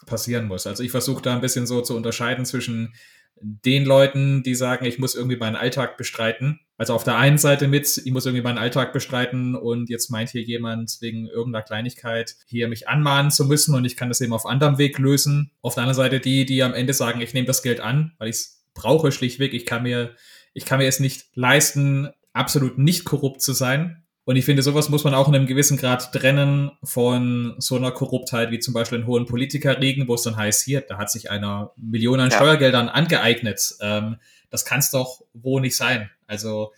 [0.06, 0.68] passieren muss.
[0.68, 2.94] Also ich versuche da ein bisschen so zu unterscheiden zwischen
[3.42, 6.60] den Leuten, die sagen, ich muss irgendwie meinen Alltag bestreiten.
[6.78, 10.30] Also auf der einen Seite mit, ich muss irgendwie meinen Alltag bestreiten und jetzt meint
[10.30, 14.34] hier jemand wegen irgendeiner Kleinigkeit hier mich anmahnen zu müssen und ich kann das eben
[14.34, 15.52] auf anderem Weg lösen.
[15.62, 18.30] Auf der anderen Seite die, die am Ende sagen, ich nehme das Geld an, weil
[18.30, 19.54] ich es brauche schlichtweg.
[19.54, 20.16] Ich kann mir,
[20.54, 24.04] ich kann mir es nicht leisten, absolut nicht korrupt zu sein.
[24.26, 27.92] Und ich finde, sowas muss man auch in einem gewissen Grad trennen von so einer
[27.92, 31.30] Korruptheit wie zum Beispiel in hohen Politikerregen, wo es dann heißt, hier, da hat sich
[31.30, 32.38] einer Millionen an ja.
[32.38, 33.76] Steuergeldern angeeignet.
[33.82, 34.16] Ähm,
[34.50, 36.10] das kann es doch wo nicht sein.
[36.26, 36.72] Also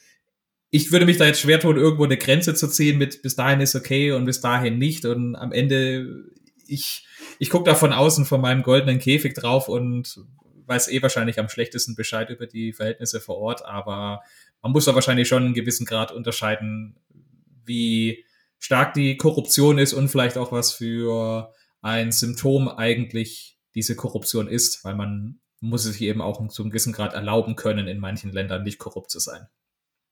[0.71, 3.61] ich würde mich da jetzt schwer tun, irgendwo eine Grenze zu ziehen mit bis dahin
[3.61, 5.05] ist okay und bis dahin nicht.
[5.05, 6.25] Und am Ende,
[6.67, 7.05] ich,
[7.37, 10.19] ich gucke da von außen von meinem goldenen Käfig drauf und
[10.67, 14.21] weiß eh wahrscheinlich am schlechtesten Bescheid über die Verhältnisse vor Ort, aber
[14.61, 16.99] man muss da wahrscheinlich schon einen gewissen Grad unterscheiden,
[17.65, 18.25] wie
[18.59, 24.83] stark die Korruption ist und vielleicht auch was für ein Symptom eigentlich diese Korruption ist,
[24.83, 28.31] weil man muss es sich eben auch zu einem gewissen Grad erlauben können, in manchen
[28.31, 29.47] Ländern nicht korrupt zu sein.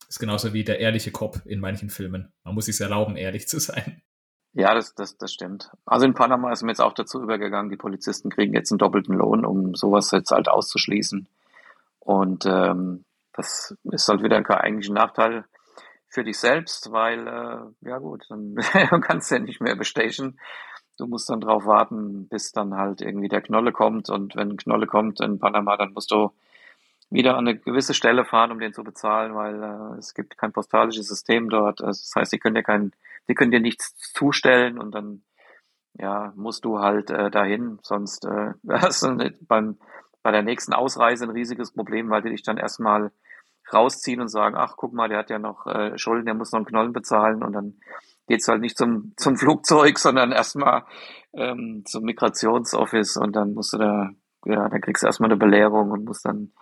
[0.08, 2.34] ist genauso wie der ehrliche Cop in manchen Filmen.
[2.44, 4.02] Man muss sich erlauben, ehrlich zu sein.
[4.54, 5.72] Ja, das, das, das stimmt.
[5.86, 9.16] Also in Panama ist mir jetzt auch dazu übergegangen, die Polizisten kriegen jetzt einen doppelten
[9.16, 11.28] Lohn, um sowas jetzt halt auszuschließen.
[12.00, 15.46] Und ähm, das ist halt wieder kein eigentlicher Nachteil
[16.08, 18.56] für dich selbst, weil, äh, ja gut, dann
[19.02, 20.40] kannst du ja nicht mehr bestechen.
[21.00, 24.12] Du musst dann drauf warten, bis dann halt irgendwie der Knolle kommt.
[24.12, 26.32] Und wenn Knolle kommt in Panama, dann musst du
[27.10, 30.52] wieder an eine gewisse Stelle fahren, um den zu bezahlen, weil äh, es gibt kein
[30.52, 31.82] postalisches System dort.
[31.82, 32.92] Also das heißt, die können dir kein,
[33.30, 35.24] die können dir nichts zustellen und dann
[35.94, 39.18] ja musst du halt äh, dahin, sonst äh, hast du
[39.48, 39.78] beim
[40.24, 43.12] bei der nächsten Ausreise ein riesiges Problem, weil die dich dann erstmal
[43.72, 46.60] rausziehen und sagen, ach guck mal, der hat ja noch äh, Schulden, der muss noch
[46.60, 47.76] einen Knollen bezahlen und dann
[48.28, 50.84] geht's halt nicht zum, zum Flugzeug, sondern erstmal
[51.34, 54.10] ähm, zum Migrationsoffice und dann musst du da,
[54.46, 56.54] ja, dann kriegst du erstmal eine Belehrung und musst dann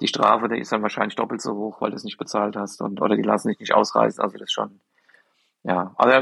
[0.00, 2.80] die Strafe, die ist dann wahrscheinlich doppelt so hoch, weil du es nicht bezahlt hast
[2.80, 4.22] und oder die lassen dich nicht ausreisen.
[4.22, 4.80] Also das ist schon,
[5.64, 6.12] ja, aber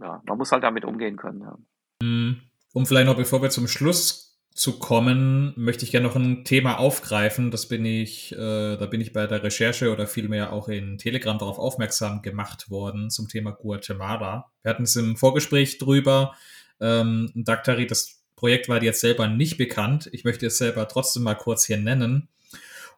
[0.00, 1.40] ja, man muss halt damit umgehen können.
[1.40, 1.58] Ja.
[2.02, 2.40] Mhm.
[2.72, 4.26] Um vielleicht noch, bevor wir zum Schluss
[4.56, 7.50] zu kommen, möchte ich gerne noch ein Thema aufgreifen.
[7.50, 11.38] Das bin ich, äh, da bin ich bei der Recherche oder vielmehr auch in Telegram
[11.38, 14.50] darauf aufmerksam gemacht worden zum Thema Guatemala.
[14.62, 16.34] Wir hatten es im Vorgespräch drüber.
[16.80, 20.08] Ähm, Daktari, das Projekt war dir jetzt selber nicht bekannt.
[20.12, 22.28] Ich möchte es selber trotzdem mal kurz hier nennen.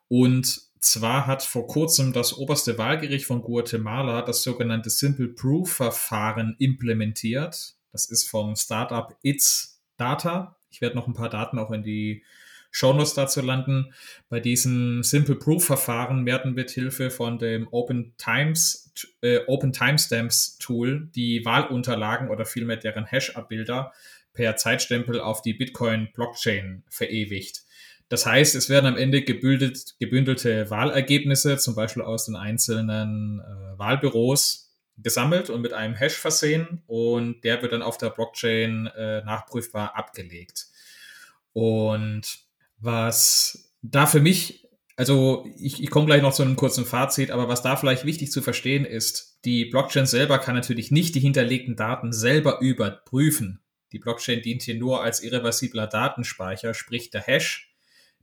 [0.08, 6.56] Und zwar hat vor kurzem das oberste Wahlgericht von Guatemala das sogenannte Simple Proof Verfahren
[6.58, 7.74] implementiert.
[7.92, 12.22] Das ist vom Startup It's Data ich werde noch ein paar Daten auch in die
[12.70, 13.94] Shownotes dazu landen.
[14.28, 20.58] Bei diesem Simple Proof Verfahren werden mit Hilfe von dem Open Times äh, Open Timestamps
[20.58, 23.92] Tool die Wahlunterlagen oder vielmehr deren Hash-Abbilder
[24.34, 27.62] per Zeitstempel auf die Bitcoin Blockchain verewigt.
[28.08, 33.78] Das heißt, es werden am Ende gebündelt, gebündelte Wahlergebnisse, zum Beispiel aus den einzelnen äh,
[33.78, 34.68] Wahlbüros,
[35.00, 39.96] gesammelt und mit einem Hash versehen und der wird dann auf der Blockchain äh, nachprüfbar
[39.96, 40.66] abgelegt.
[41.52, 42.40] Und
[42.78, 47.48] was da für mich, also ich, ich komme gleich noch zu einem kurzen Fazit, aber
[47.48, 51.76] was da vielleicht wichtig zu verstehen ist, die Blockchain selber kann natürlich nicht die hinterlegten
[51.76, 53.60] Daten selber überprüfen.
[53.92, 57.67] Die Blockchain dient hier nur als irreversibler Datenspeicher, sprich der Hash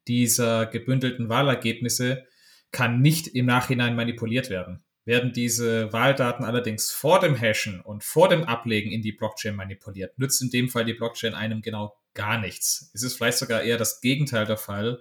[0.08, 2.26] dieser gebündelten Wahlergebnisse
[2.72, 4.84] kann nicht im Nachhinein manipuliert werden.
[5.06, 10.18] Werden diese Wahldaten allerdings vor dem Hashen und vor dem Ablegen in die Blockchain manipuliert,
[10.18, 12.90] nützt in dem Fall die Blockchain einem genau gar nichts.
[12.94, 15.00] Es ist vielleicht sogar eher das Gegenteil der Fall,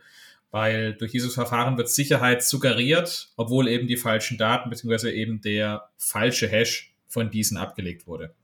[0.50, 5.10] weil durch dieses Verfahren wird Sicherheit suggeriert, obwohl eben die falschen Daten bzw.
[5.10, 8.34] eben der falsche Hash von diesen abgelegt wurde.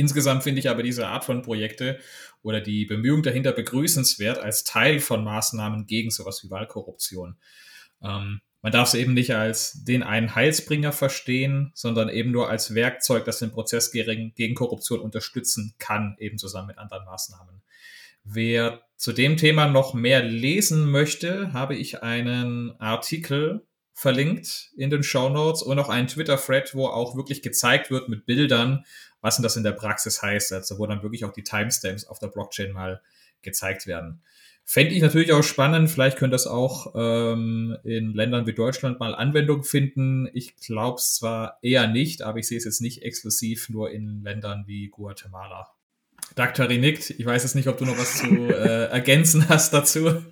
[0.00, 1.98] Insgesamt finde ich aber diese Art von Projekte
[2.40, 7.36] oder die Bemühungen dahinter begrüßenswert als Teil von Maßnahmen gegen sowas wie Wahlkorruption.
[8.02, 12.74] Ähm, man darf es eben nicht als den einen Heilsbringer verstehen, sondern eben nur als
[12.74, 17.60] Werkzeug, das den Prozess gegen, gegen Korruption unterstützen kann, eben zusammen mit anderen Maßnahmen.
[18.24, 23.66] Wer zu dem Thema noch mehr lesen möchte, habe ich einen Artikel
[24.00, 28.24] verlinkt in den Show Notes und auch einen Twitter-Thread, wo auch wirklich gezeigt wird mit
[28.24, 28.86] Bildern,
[29.20, 32.18] was denn das in der Praxis heißt, also wo dann wirklich auch die Timestamps auf
[32.18, 33.00] der Blockchain mal
[33.42, 34.22] gezeigt werden.
[34.64, 35.90] Fände ich natürlich auch spannend.
[35.90, 40.28] Vielleicht könnte das auch ähm, in Ländern wie Deutschland mal Anwendung finden.
[40.32, 44.22] Ich glaube es zwar eher nicht, aber ich sehe es jetzt nicht exklusiv nur in
[44.22, 45.72] Ländern wie Guatemala.
[46.36, 47.10] Daktari nickt.
[47.10, 50.22] Ich weiß jetzt nicht, ob du noch was zu äh, ergänzen hast dazu.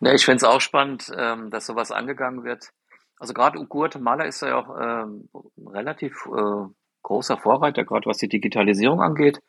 [0.00, 2.70] Ja, ich finde es auch spannend, ähm, dass sowas angegangen wird.
[3.18, 5.28] Also gerade Guatemala ist ja auch ähm,
[5.66, 6.66] relativ äh,
[7.04, 9.40] großer Vorreiter, gerade was die Digitalisierung angeht.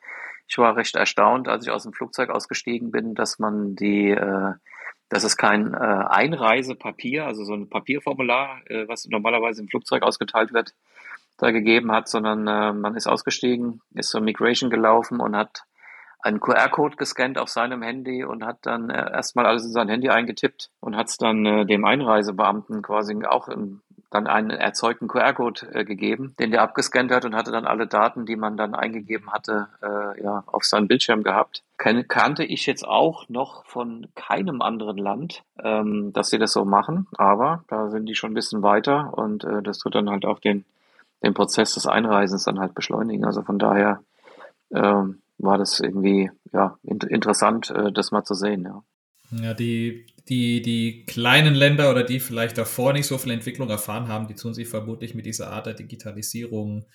[0.46, 4.52] Ich war recht erstaunt, als ich aus dem Flugzeug ausgestiegen bin, dass man die, äh,
[5.08, 10.52] dass es kein äh, Einreisepapier, also so ein Papierformular, äh, was normalerweise im Flugzeug ausgeteilt
[10.52, 10.74] wird,
[11.38, 15.64] da gegeben hat, sondern äh, man ist ausgestiegen, ist zur Migration gelaufen und hat
[16.20, 20.08] einen QR-Code gescannt auf seinem Handy und hat dann äh, erstmal alles in sein Handy
[20.08, 25.68] eingetippt und hat es dann äh, dem Einreisebeamten quasi auch im dann einen erzeugten QR-Code
[25.72, 29.32] äh, gegeben, den der abgescannt hat und hatte dann alle Daten, die man dann eingegeben
[29.32, 31.62] hatte, äh, ja, auf seinem Bildschirm gehabt.
[31.78, 36.64] Ken kannte ich jetzt auch noch von keinem anderen Land, ähm, dass sie das so
[36.64, 40.24] machen, aber da sind die schon ein bisschen weiter und äh, das tut dann halt
[40.24, 40.64] auch den,
[41.22, 43.24] den Prozess des Einreisens dann halt beschleunigen.
[43.24, 44.00] Also von daher
[44.70, 48.64] ähm, war das irgendwie ja in interessant, äh, das mal zu sehen.
[48.64, 48.82] Ja.
[49.30, 54.08] Ja, die, die, die kleinen Länder oder die vielleicht davor nicht so viel Entwicklung erfahren
[54.08, 56.86] haben, die tun sich vermutlich mit dieser Art der Digitalisierung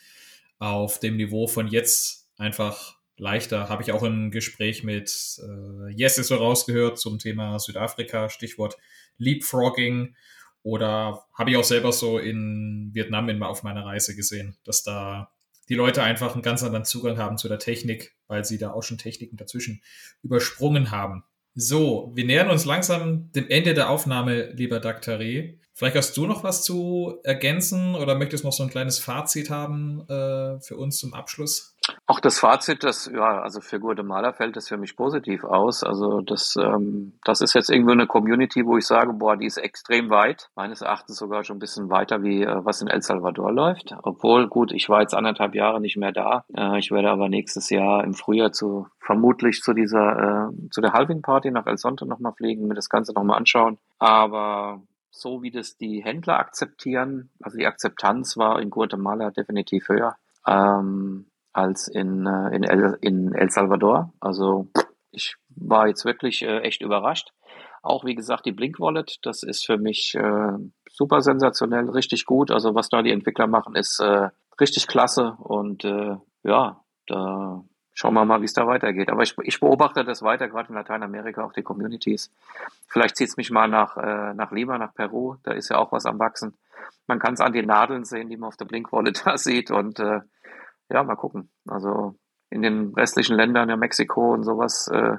[0.60, 3.70] auf dem Niveau von jetzt einfach leichter.
[3.70, 8.78] Habe ich auch ein Gespräch mit äh, Jesse so rausgehört zum Thema Südafrika, Stichwort
[9.18, 10.16] Leapfrogging.
[10.64, 15.32] Oder habe ich auch selber so in Vietnam in, auf meiner Reise gesehen, dass da
[15.70, 18.84] die Leute einfach einen ganz anderen Zugang haben zu der Technik, weil sie da auch
[18.84, 19.82] schon Techniken dazwischen
[20.22, 21.24] übersprungen haben.
[21.54, 25.60] So, wir nähern uns langsam dem Ende der Aufnahme, lieber Daktari.
[25.74, 30.02] Vielleicht hast du noch was zu ergänzen oder möchtest noch so ein kleines Fazit haben
[30.08, 31.76] äh, für uns zum Abschluss?
[32.06, 35.84] Auch das Fazit, das, ja, also für Guatemala fällt das für mich positiv aus.
[35.84, 39.58] Also das, ähm, das ist jetzt irgendwie eine Community, wo ich sage, boah, die ist
[39.58, 40.50] extrem weit.
[40.56, 43.96] Meines Erachtens sogar schon ein bisschen weiter, wie äh, was in El Salvador läuft.
[44.04, 46.46] Obwohl, gut, ich war jetzt anderthalb Jahre nicht mehr da.
[46.56, 50.94] Äh, ich werde aber nächstes Jahr im Frühjahr zu, vermutlich zu dieser, äh, zu der
[50.94, 53.78] Halving Party nach El Sonte nochmal fliegen, mir das Ganze nochmal anschauen.
[54.00, 54.82] Aber
[55.12, 60.16] so wie das die Händler akzeptieren, also die Akzeptanz war in Guatemala definitiv höher.
[60.48, 64.14] Ähm, als in, äh, in, El, in El Salvador.
[64.20, 64.68] Also
[65.12, 67.32] ich war jetzt wirklich äh, echt überrascht.
[67.82, 70.54] Auch wie gesagt, die Blink Wallet, das ist für mich äh,
[70.90, 72.52] super sensationell, richtig gut.
[72.52, 74.30] Also was da die Entwickler machen, ist äh,
[74.60, 79.10] richtig klasse und äh, ja, da schauen wir mal, wie es da weitergeht.
[79.10, 82.32] Aber ich, ich beobachte das weiter, gerade in Lateinamerika, auch die Communities.
[82.88, 85.92] Vielleicht zieht es mich mal nach, äh, nach Lima, nach Peru, da ist ja auch
[85.92, 86.56] was am Wachsen.
[87.08, 89.72] Man kann es an den Nadeln sehen, die man auf der Blink Wallet da sieht
[89.72, 90.22] und äh,
[90.92, 91.50] ja, mal gucken.
[91.68, 92.16] Also
[92.50, 95.18] in den restlichen Ländern, ja Mexiko und sowas äh,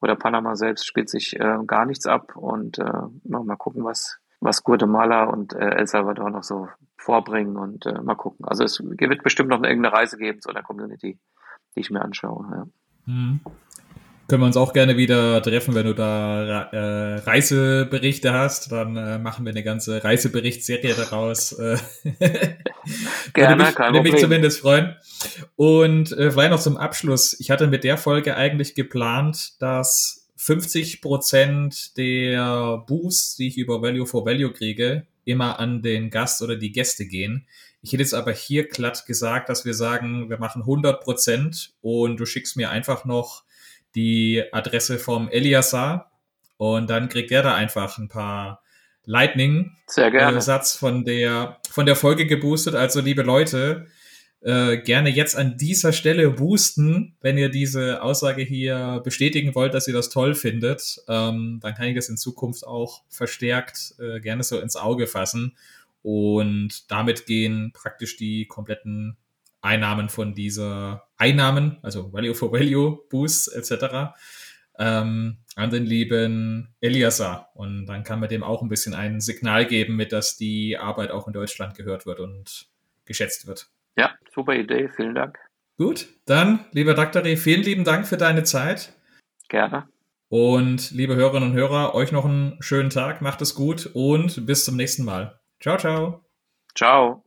[0.00, 4.64] oder Panama selbst spielt sich äh, gar nichts ab und äh, mal gucken, was was
[4.64, 8.44] Guatemala und äh, El Salvador noch so vorbringen und äh, mal gucken.
[8.44, 11.18] Also es wird bestimmt noch irgendeine Reise geben zu einer Community,
[11.76, 12.48] die ich mir anschaue.
[12.50, 12.66] Ja.
[13.06, 13.40] Mhm.
[14.32, 18.72] Können wir uns auch gerne wieder treffen, wenn du da äh, Reiseberichte hast.
[18.72, 21.52] Dann äh, machen wir eine ganze Reiseberichtsserie daraus.
[21.52, 21.76] Äh,
[23.34, 24.96] gerne, würde mich, kein würde mich zumindest freuen.
[25.56, 27.38] Und äh, vielleicht noch zum Abschluss.
[27.40, 33.82] Ich hatte mit der Folge eigentlich geplant, dass 50 Prozent der Boosts, die ich über
[33.82, 37.46] Value for Value kriege, immer an den Gast oder die Gäste gehen.
[37.82, 42.16] Ich hätte jetzt aber hier glatt gesagt, dass wir sagen, wir machen 100 Prozent und
[42.16, 43.44] du schickst mir einfach noch
[43.94, 46.10] die Adresse vom Eliasar
[46.56, 48.62] und dann kriegt er da einfach ein paar
[49.04, 50.40] Lightning Sehr gerne.
[50.40, 52.74] Satz von der von der Folge geboostet.
[52.74, 53.86] Also liebe Leute,
[54.42, 59.86] äh, gerne jetzt an dieser Stelle boosten, wenn ihr diese Aussage hier bestätigen wollt, dass
[59.86, 61.00] ihr das toll findet.
[61.08, 65.56] Ähm, dann kann ich das in Zukunft auch verstärkt äh, gerne so ins Auge fassen.
[66.02, 69.16] Und damit gehen praktisch die kompletten
[69.62, 74.12] Einnahmen von dieser Einnahmen, also Value for Value, Boosts etc.,
[74.78, 77.50] ähm, an den lieben Eliasar.
[77.54, 81.10] Und dann kann man dem auch ein bisschen ein Signal geben, mit dass die Arbeit
[81.10, 82.68] auch in Deutschland gehört wird und
[83.04, 83.68] geschätzt wird.
[83.96, 85.38] Ja, super Idee, vielen Dank.
[85.78, 88.94] Gut, dann, lieber Daktari, vielen lieben Dank für deine Zeit.
[89.48, 89.88] Gerne.
[90.28, 94.64] Und liebe Hörerinnen und Hörer, euch noch einen schönen Tag, macht es gut und bis
[94.64, 95.38] zum nächsten Mal.
[95.60, 96.24] Ciao, ciao.
[96.74, 97.22] Ciao.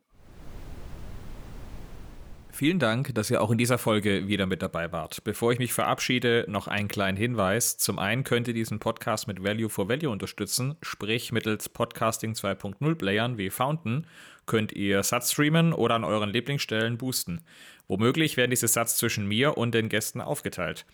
[2.56, 5.26] Vielen Dank, dass ihr auch in dieser Folge wieder mit dabei wart.
[5.26, 7.78] Bevor ich mich verabschiede, noch einen kleinen Hinweis.
[7.78, 12.96] Zum einen könnt ihr diesen Podcast mit Value for Value unterstützen, sprich mittels Podcasting 2.0
[12.96, 14.08] Playern wie Fountain
[14.46, 17.42] könnt ihr Satz streamen oder an euren Lieblingsstellen boosten.
[17.90, 20.86] Womöglich werden diese Satz zwischen mir und den Gästen aufgeteilt.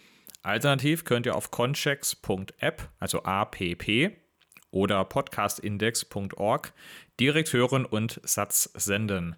[0.42, 4.18] Alternativ könnt ihr auf conchecks.app, also APP,
[4.72, 6.74] oder podcastindex.org
[7.20, 9.36] direkt hören und Satz senden.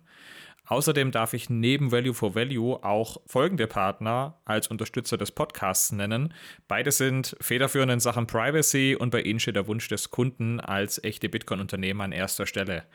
[0.74, 6.34] Außerdem darf ich neben Value for Value auch folgende Partner als Unterstützer des Podcasts nennen.
[6.68, 11.04] Beide sind federführend in Sachen Privacy und bei ihnen steht der Wunsch des Kunden als
[11.04, 12.86] echte Bitcoin-Unternehmen an erster Stelle.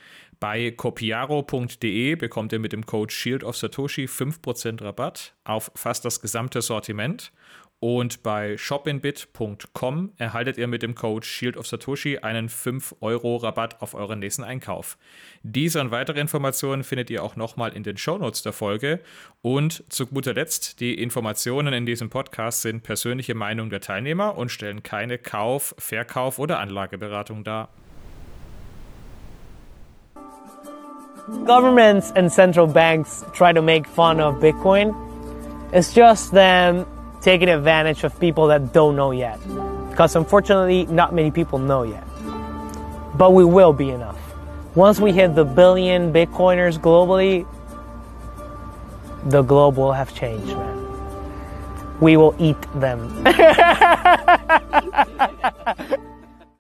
[0.41, 6.21] Bei copiaro.de bekommt ihr mit dem Code Shield of Satoshi 5% Rabatt auf fast das
[6.21, 7.31] gesamte Sortiment
[7.81, 13.81] und bei shopinbit.com erhaltet ihr mit dem Code Shield of Satoshi einen 5 Euro Rabatt
[13.81, 14.99] auf euren nächsten Einkauf.
[15.45, 18.99] Diese und weitere Informationen findet ihr auch nochmal in den Shownotes der Folge.
[19.43, 24.51] Und zu guter Letzt, die Informationen in diesem Podcast sind persönliche Meinung der Teilnehmer und
[24.51, 27.69] stellen keine Kauf-, Verkauf- oder Anlageberatung dar.
[31.47, 34.95] Governments and central banks try to make fun of Bitcoin.
[35.73, 36.87] It's just them
[37.29, 39.39] taking advantage of people that don't know yet.
[39.91, 42.07] Because unfortunately, not many people know yet.
[43.19, 44.19] But we will be enough.
[44.75, 47.47] Once we hit the billion Bitcoiners globally,
[49.29, 52.01] the globe will have changed, man.
[52.01, 52.99] We will eat them.